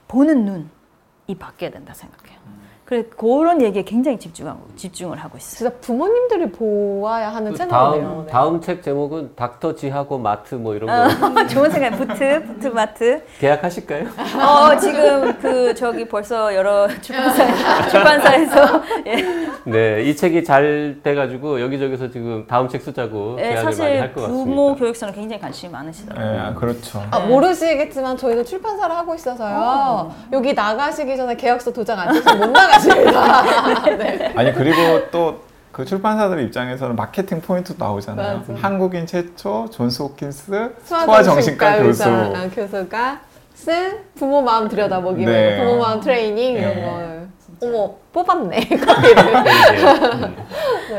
보는 0.09 0.43
눈이 0.43 1.39
바뀌어야 1.39 1.71
된다 1.71 1.93
생각해요. 1.93 2.39
그래 2.85 3.03
그런 3.17 3.63
얘기에 3.63 3.81
굉장히 3.81 4.19
집중하고 4.19 4.59
집중을 4.75 5.17
하고 5.17 5.39
있어요. 5.39 5.57
진짜 5.69 5.75
부모님들이 5.81 6.51
보아야 6.51 7.29
하는 7.33 7.51
그 7.51 7.57
채널이네요. 7.57 8.07
다음 8.07 8.25
네. 8.27 8.31
다음 8.31 8.61
책 8.61 8.83
제목은 8.83 9.31
닥터 9.35 9.73
지하고 9.73 10.19
마트 10.19 10.53
뭐 10.53 10.75
이런 10.75 11.09
거 11.33 11.47
좋은 11.47 11.71
생각. 11.71 11.89
부트 11.97 12.43
부트 12.45 12.67
마트. 12.67 13.23
계약하실까요? 13.39 14.05
어 14.39 14.77
지금 14.77 15.35
그 15.41 15.73
저기 15.73 16.07
벌써 16.07 16.53
여러 16.53 16.87
출판사 17.01 17.89
출판사에서 17.89 18.81
예, 19.07 19.25
네, 19.63 20.03
이 20.03 20.15
책이 20.15 20.43
잘 20.43 20.99
돼가지고 21.01 21.61
여기저기서 21.61 22.11
지금 22.11 22.45
다음 22.47 22.69
책 22.69 22.83
쓰자고 22.83 23.37
예, 23.39 23.49
계약을 23.49 23.63
많이 23.79 23.97
할 23.97 24.13
것 24.13 24.21
같습니다. 24.21 24.45
부모 24.45 24.75
교육사는 24.75 25.11
굉장히 25.13 25.41
관심이 25.41 25.71
많으시더라고요. 25.71 26.49
네, 26.49 26.53
그렇죠. 26.53 27.03
아, 27.09 27.19
모르시겠지만 27.19 28.15
저희는 28.15 28.45
출판사를 28.45 28.95
하고 28.95 29.15
있어서요. 29.15 30.11
여기 30.31 30.53
나가시기 30.53 31.17
전에 31.17 31.35
계약서 31.35 31.73
도장 31.73 31.99
안 31.99 32.13
찍으면 32.13 32.39
못 32.39 32.45
나가 32.51 32.74
십니다. 32.79 33.83
네. 33.97 34.33
아니 34.35 34.53
그리고 34.53 35.09
또 35.11 35.45
그 35.75 35.83
출판사들 35.83 36.41
입장에서는 36.43 36.95
마케팅 36.95 37.41
포인트도 37.41 37.83
나오잖아요. 37.83 38.43
맞아. 38.47 38.53
한국인 38.61 39.05
최초 39.05 39.69
존스 39.69 40.03
홉킨스 40.03 40.73
소아정신과 40.85 41.83
교수. 41.83 42.09
아, 42.09 42.49
교수가 42.49 43.19
쓴 43.53 43.97
부모 44.15 44.41
마음 44.41 44.69
들여다보기, 44.69 45.25
네. 45.25 45.57
부모 45.57 45.81
마음 45.81 45.99
트레이닝 45.99 46.53
이런 46.53 46.75
네. 46.75 46.81
걸. 46.81 47.27
어머 47.61 47.93
뽑았네. 48.13 48.59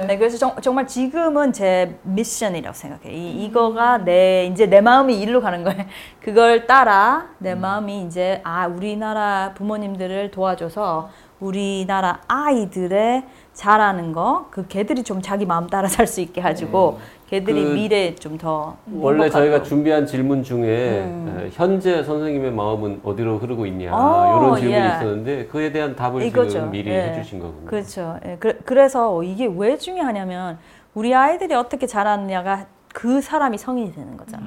네, 0.06 0.18
그래서 0.18 0.36
정, 0.36 0.54
정말 0.60 0.86
지금은 0.86 1.54
제 1.54 1.96
미션이라고 2.02 2.74
생각해요. 2.74 3.12
이, 3.12 3.44
이거가 3.44 3.98
내 3.98 4.46
이제 4.46 4.66
내 4.66 4.82
마음이 4.82 5.18
일로 5.18 5.40
가는 5.40 5.64
거예요. 5.64 5.84
그걸 6.20 6.66
따라 6.66 7.28
내 7.38 7.54
마음이 7.54 8.02
이제 8.02 8.42
아 8.44 8.66
우리나라 8.66 9.52
부모님들을 9.54 10.30
도와줘서 10.30 11.08
우리나라 11.40 12.20
아이들의 12.28 13.24
잘하는 13.52 14.12
거, 14.12 14.46
그 14.50 14.66
걔들이 14.68 15.02
좀 15.02 15.20
자기 15.22 15.46
마음 15.46 15.66
따라 15.66 15.88
살 15.88 16.06
수 16.06 16.20
있게 16.20 16.40
해주고 16.42 16.98
걔들이 17.28 17.64
그 17.64 17.70
미래에 17.70 18.14
좀 18.14 18.38
더 18.38 18.76
원래 18.92 19.28
저희가 19.30 19.62
준비한 19.62 20.06
질문 20.06 20.42
중에 20.42 20.68
에, 20.68 21.48
현재 21.52 22.02
선생님의 22.04 22.52
마음은 22.52 23.00
어디로 23.02 23.38
흐르고 23.38 23.66
있냐 23.66 23.90
어, 23.94 24.38
이런 24.38 24.56
질문이 24.56 24.80
예. 24.80 24.86
있었는데 24.86 25.46
그에 25.46 25.72
대한 25.72 25.96
답을 25.96 26.22
이거죠. 26.22 26.50
지금 26.50 26.70
미리 26.70 26.90
예. 26.90 27.08
해주신 27.14 27.40
거군요. 27.40 27.66
그렇죠. 27.66 28.18
예, 28.26 28.36
그, 28.38 28.58
그래서 28.64 29.22
이게 29.22 29.46
왜 29.56 29.76
중요하냐면 29.78 30.58
우리 30.94 31.14
아이들이 31.14 31.54
어떻게 31.54 31.86
자라느냐가 31.86 32.66
그 32.94 33.20
사람이 33.20 33.58
성인이 33.58 33.94
되는 33.94 34.16
거잖아. 34.16 34.44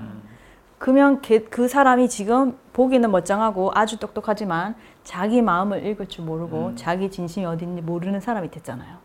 그러면 0.78 1.22
걔- 1.22 1.40
그 1.42 1.68
사람이 1.68 2.08
지금 2.08 2.58
보기는 2.74 3.10
멋장하고 3.12 3.72
아주 3.76 3.98
똑똑하지만 4.00 4.76
자기 5.10 5.42
마음을 5.42 5.84
읽을 5.88 6.06
줄 6.06 6.24
모르고 6.24 6.76
자기 6.76 7.10
진심이 7.10 7.44
어딘지 7.44 7.82
모르는 7.82 8.20
사람이 8.20 8.52
됐잖아요. 8.52 8.98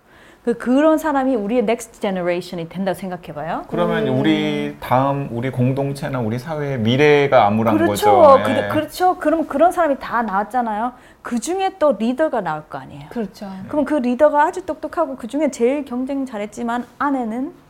그 0.44 0.58
그런 0.58 0.98
사람이 0.98 1.34
우리의 1.34 1.62
next 1.62 1.98
generation이 2.02 2.68
된다고 2.68 2.94
생각해봐요. 2.94 3.62
그러면 3.68 4.08
우리 4.08 4.76
다음 4.80 5.30
우리 5.32 5.48
공동체나 5.48 6.20
우리 6.20 6.38
사회의 6.38 6.78
미래가 6.78 7.46
암울한 7.46 7.78
그렇죠. 7.78 8.16
거죠. 8.20 8.44
그, 8.44 8.50
예. 8.50 8.68
그렇죠. 8.68 9.16
그럼 9.16 9.46
그런 9.46 9.72
사람이 9.72 9.96
다 9.98 10.20
나왔잖아요. 10.20 10.92
그 11.22 11.40
중에 11.40 11.76
또 11.78 11.92
리더가 11.98 12.42
나올 12.42 12.68
거 12.68 12.76
아니에요. 12.76 13.08
그렇죠. 13.08 13.48
그럼 13.68 13.86
그 13.86 13.94
리더가 13.94 14.44
아주 14.44 14.66
똑똑하고 14.66 15.16
그 15.16 15.26
중에 15.26 15.50
제일 15.50 15.86
경쟁 15.86 16.26
잘했지만 16.26 16.84
안에는 16.98 17.63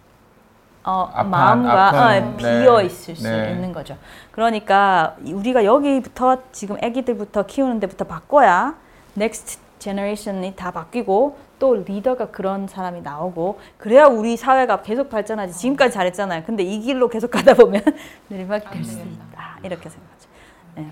어, 0.85 1.11
아파- 1.13 1.23
마음과 1.25 1.89
아픈, 1.89 1.99
어, 1.99 2.09
네. 2.11 2.37
비어 2.37 2.83
있을 2.83 3.17
수 3.17 3.23
네. 3.29 3.53
있는 3.53 3.73
거죠. 3.73 3.97
그러니까 4.33 5.17
우리가 5.25 5.65
여기부터 5.65 6.39
지금 6.53 6.77
아기들부터 6.83 7.47
키우는 7.47 7.81
데부터 7.81 8.05
바꿔야 8.05 8.75
next 9.15 9.59
generation이 9.79 10.57
다 10.57 10.71
바뀌고 10.71 11.37
또 11.59 11.75
리더가 11.77 12.29
그런 12.29 12.67
사람이 12.69 13.03
나오고 13.03 13.59
그래야 13.79 14.07
우리 14.07 14.37
사회가 14.37 14.83
계속 14.83 15.09
발전하지. 15.11 15.55
지금까지 15.59 15.95
잘했잖아요. 15.95 16.43
근데 16.45 16.63
이 16.63 16.81
길로 16.81 17.09
계속 17.09 17.31
가다 17.31 17.55
보면 17.55 17.83
내리막이 18.29 18.67
될 18.69 18.85
수 18.85 18.99
있다. 19.01 19.59
이렇게 19.63 19.89
생각하죠. 19.89 20.29
네. 20.75 20.91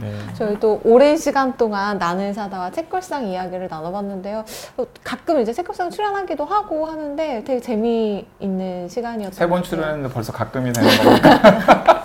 네. 0.00 0.12
저희도 0.34 0.80
오랜 0.84 1.16
시간 1.16 1.56
동안 1.56 1.98
나는 1.98 2.32
사다와 2.32 2.70
책걸상 2.70 3.26
이야기를 3.26 3.68
나눠봤는데요. 3.68 4.44
어, 4.76 4.86
가끔 5.02 5.40
이제 5.40 5.52
책걸상 5.52 5.90
출연하기도 5.90 6.44
하고 6.44 6.86
하는데 6.86 7.44
되게 7.44 7.60
재미있는 7.60 8.88
시간이었던 8.88 9.32
세 9.32 9.46
번. 9.46 9.62
출연했는데 9.62 10.12
벌써 10.12 10.32
가끔이 10.32 10.72
되는 10.72 10.88
거니까. 11.04 12.04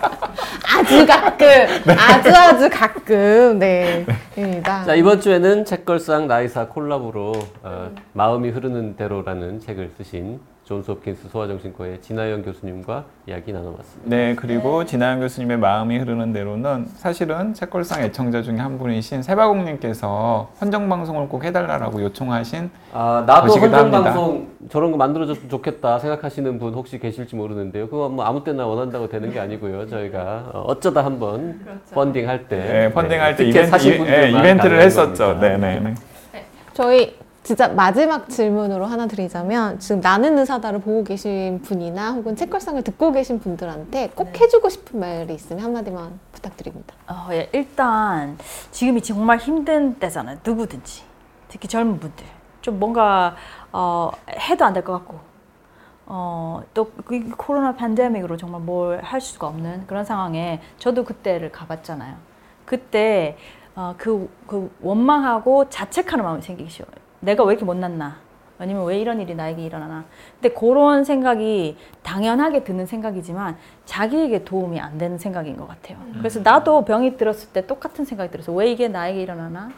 아주 0.80 1.04
가끔, 1.06 1.46
아주 1.98 2.30
아주 2.30 2.70
가끔, 2.70 3.58
네. 3.58 4.06
입니다. 4.36 4.84
자 4.84 4.94
이번 4.94 5.20
주에는 5.20 5.64
책걸상 5.64 6.26
나이사 6.26 6.68
콜라보로 6.68 7.32
어, 7.62 7.90
마음이 8.14 8.48
흐르는 8.50 8.96
대로라는 8.96 9.60
책을 9.60 9.92
쓰신 9.98 10.40
존스 10.70 10.88
홉킨스 10.92 11.30
소아정신과의 11.30 12.00
진아영 12.00 12.42
교수님과 12.42 13.04
이야기 13.26 13.52
나눠봤습니다. 13.52 14.08
네, 14.08 14.36
그리고 14.36 14.84
진아영 14.84 15.18
교수님의 15.18 15.58
마음이 15.58 15.98
흐르는 15.98 16.32
대로는 16.32 16.86
사실은 16.94 17.54
책걸상 17.54 18.04
애청자 18.04 18.40
중에 18.40 18.56
한 18.58 18.78
분이신 18.78 19.24
세바공님께서 19.24 20.52
헌정 20.60 20.88
방송을 20.88 21.28
꼭 21.28 21.42
해달라고 21.42 22.00
요청하신 22.02 22.70
아 22.92 23.24
나도 23.26 23.48
보시기도 23.48 23.76
헌정 23.76 23.94
합니다. 23.94 24.12
방송 24.14 24.46
저런 24.70 24.92
거 24.92 24.96
만들어줬으면 24.96 25.48
좋겠다 25.50 25.98
생각하시는 25.98 26.60
분 26.60 26.72
혹시 26.74 27.00
계실지 27.00 27.34
모르는데요. 27.34 27.88
그거 27.88 28.08
뭐 28.08 28.24
아무 28.24 28.44
때나 28.44 28.64
원한다고 28.64 29.08
되는 29.08 29.32
게 29.32 29.40
아니고요. 29.40 29.88
저희가 29.88 30.50
어, 30.54 30.60
어쩌다 30.68 31.04
한번 31.04 31.58
펀딩 31.92 32.28
할 32.28 32.46
때, 32.46 32.56
네, 32.56 32.92
펀딩 32.92 33.20
할 33.20 33.34
때 33.34 33.44
티켓 33.46 33.66
이벤트, 33.66 34.08
예, 34.08 34.28
이벤트를 34.30 34.54
가능한 34.54 34.80
했었죠. 34.82 35.24
겁니다. 35.26 35.48
네, 35.48 35.56
네, 35.56 35.80
네. 35.80 35.94
저희 36.74 37.16
진짜 37.42 37.68
마지막 37.68 38.28
질문으로 38.28 38.84
하나 38.84 39.06
드리자면 39.06 39.78
지금 39.78 40.00
나는 40.00 40.38
의사다를 40.38 40.80
보고 40.80 41.02
계신 41.04 41.60
분이나 41.62 42.12
혹은 42.12 42.36
책걸상을 42.36 42.82
듣고 42.82 43.12
계신 43.12 43.40
분들한테 43.40 44.10
꼭 44.14 44.38
해주고 44.38 44.68
싶은 44.68 45.00
말이 45.00 45.34
있으면 45.34 45.64
한마디만 45.64 46.20
부탁드립니다. 46.32 46.94
어, 47.08 47.28
예, 47.32 47.48
일단 47.52 48.36
지금이 48.70 49.02
정말 49.02 49.38
힘든 49.38 49.94
때잖아요. 49.98 50.38
누구든지 50.44 51.02
특히 51.48 51.66
젊은 51.66 51.98
분들 51.98 52.24
좀 52.60 52.78
뭔가 52.78 53.34
어, 53.72 54.10
해도 54.38 54.64
안 54.66 54.74
될 54.74 54.84
것 54.84 54.92
같고 54.92 55.18
어, 56.06 56.62
또그 56.74 57.30
코로나 57.38 57.74
팬데믹으로 57.74 58.36
정말 58.36 58.60
뭘 58.60 59.00
할 59.02 59.20
수가 59.20 59.46
없는 59.46 59.86
그런 59.86 60.04
상황에 60.04 60.60
저도 60.78 61.04
그때를 61.04 61.50
가봤잖아요. 61.52 62.16
그때 62.66 63.38
어, 63.74 63.94
그, 63.96 64.28
그 64.46 64.70
원망하고 64.82 65.70
자책하는 65.70 66.22
마음이 66.24 66.42
생기기 66.42 66.68
쉬워요. 66.68 66.92
내가 67.20 67.44
왜 67.44 67.52
이렇게 67.52 67.64
못났나? 67.64 68.16
아니면 68.58 68.84
왜 68.84 68.98
이런 68.98 69.20
일이 69.22 69.34
나에게 69.34 69.62
일어나나? 69.64 70.04
근데 70.40 70.54
그런 70.54 71.02
생각이 71.02 71.78
당연하게 72.02 72.62
드는 72.62 72.84
생각이지만 72.84 73.56
자기에게 73.86 74.44
도움이 74.44 74.78
안 74.78 74.98
되는 74.98 75.16
생각인 75.16 75.56
것 75.56 75.66
같아요. 75.66 75.96
그래서 76.18 76.40
나도 76.40 76.84
병이 76.84 77.16
들었을 77.16 77.50
때 77.54 77.66
똑같은 77.66 78.04
생각이 78.04 78.30
들어서 78.30 78.52
왜 78.52 78.70
이게 78.70 78.86
나에게 78.88 79.22
일어나나? 79.22 79.70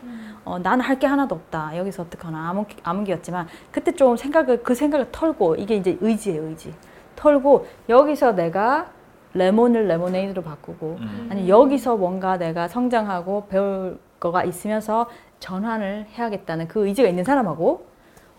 어, 0.44 0.58
나는 0.58 0.84
할 0.84 0.98
게 0.98 1.06
하나도 1.06 1.32
없다. 1.36 1.76
여기서 1.76 2.02
어떡하나. 2.02 2.48
암흑, 2.50 2.68
암흑이었지만 2.82 3.46
그때 3.70 3.92
좀 3.92 4.16
생각을, 4.16 4.64
그 4.64 4.74
생각을 4.74 5.08
털고 5.12 5.54
이게 5.56 5.76
이제 5.76 5.96
의지예요, 6.00 6.42
의지. 6.48 6.74
털고 7.14 7.66
여기서 7.88 8.32
내가 8.34 8.88
레몬을 9.34 9.86
레모네이드로 9.86 10.42
바꾸고 10.42 10.98
아니 11.30 11.48
여기서 11.48 11.96
뭔가 11.96 12.36
내가 12.36 12.66
성장하고 12.68 13.46
배울 13.48 13.98
거가 14.20 14.42
있으면서 14.44 15.08
전환을 15.42 16.06
해야겠다는 16.14 16.68
그 16.68 16.86
의지가 16.86 17.08
있는 17.08 17.24
사람하고 17.24 17.84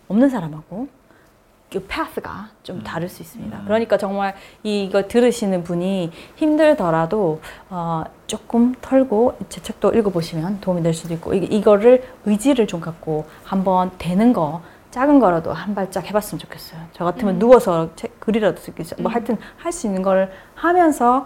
없는 0.07 0.29
사람하고 0.29 0.87
그 1.69 1.79
파스가 1.81 2.49
좀 2.61 2.83
다를 2.83 3.09
수 3.09 3.21
있습니다. 3.23 3.63
그러니까 3.65 3.97
정말 3.97 4.35
이거 4.61 5.07
들으시는 5.07 5.63
분이 5.63 6.11
힘들더라도 6.35 7.41
어, 7.69 8.03
조금 8.27 8.73
털고 8.79 9.37
제 9.49 9.61
책도 9.61 9.93
읽어보시면 9.93 10.61
도움이 10.61 10.81
될 10.83 10.93
수도 10.93 11.13
있고 11.15 11.33
이, 11.33 11.39
이거를 11.39 12.03
의지를 12.25 12.67
좀 12.67 12.79
갖고 12.79 13.25
한번 13.43 13.91
되는 13.97 14.31
거 14.31 14.61
작은 14.91 15.19
거라도 15.19 15.51
한 15.51 15.73
발짝 15.73 16.05
해봤으면 16.05 16.39
좋겠어요. 16.39 16.79
저 16.93 17.03
같으면 17.03 17.39
누워서 17.39 17.89
책 17.95 18.19
글이라도 18.19 18.61
쓰기 18.61 18.83
뭐 19.01 19.11
하여튼 19.11 19.37
할 19.57 19.71
수 19.71 19.87
있는 19.87 20.03
걸 20.03 20.31
하면서 20.53 21.25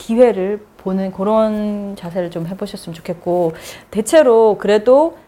기회를 0.00 0.64
보는 0.78 1.12
그런 1.12 1.94
자세를 1.94 2.30
좀 2.30 2.46
해보셨으면 2.46 2.94
좋겠고 2.94 3.52
대체로 3.90 4.56
그래도 4.58 5.18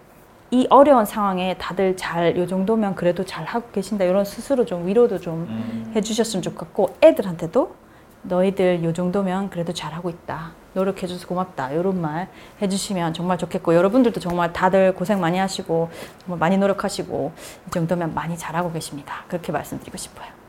이 0.51 0.67
어려운 0.71 1.05
상황에 1.05 1.57
다들 1.59 1.97
잘 1.97 2.37
요 2.39 2.47
정도면 2.47 2.95
그래도 2.95 3.25
잘 3.25 3.45
하고 3.45 3.67
계신다 3.73 4.05
이런 4.05 4.25
스스로 4.25 4.65
좀 4.65 4.87
위로도 4.87 5.21
좀 5.21 5.47
음. 5.49 5.93
해주셨으면 5.95 6.43
좋겠고 6.43 6.97
애들한테도 7.03 7.75
너희들 8.23 8.83
요 8.85 8.93
정도면 8.95 9.51
그래도 9.51 9.73
잘 9.75 9.93
하고 9.93 10.09
있다 10.09 10.53
노력해줘서 10.75 11.27
고맙다 11.27 11.73
이런 11.73 12.01
말 12.01 12.29
해주시면 12.62 13.12
정말 13.12 13.37
좋겠고 13.37 13.75
여러분들도 13.75 14.20
정말 14.20 14.53
다들 14.55 14.95
고생 14.95 15.20
많이 15.20 15.37
하시고 15.39 15.91
정말 16.20 16.39
많이 16.39 16.57
노력하시고 16.57 17.33
이 17.66 17.70
정도면 17.70 18.14
많이 18.14 18.39
잘하고 18.39 18.73
계십니다 18.73 19.25
그렇게 19.29 19.53
말씀드리고 19.53 19.99
싶어요 19.99 20.41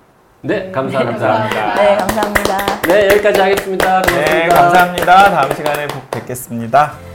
네, 0.45 0.69
감사합니다. 0.71 1.25
감사합니다. 1.25 1.75
네 1.75 1.95
감사합니다 1.95 2.81
네, 2.81 3.07
여기까지 3.07 3.39
하겠습니다. 3.39 4.01
고맙습니다. 4.01 4.33
네, 4.33 4.47
감사합니다. 4.49 5.29
다음 5.29 5.55
시간에 5.55 5.87
뵙겠습니다. 6.11 7.12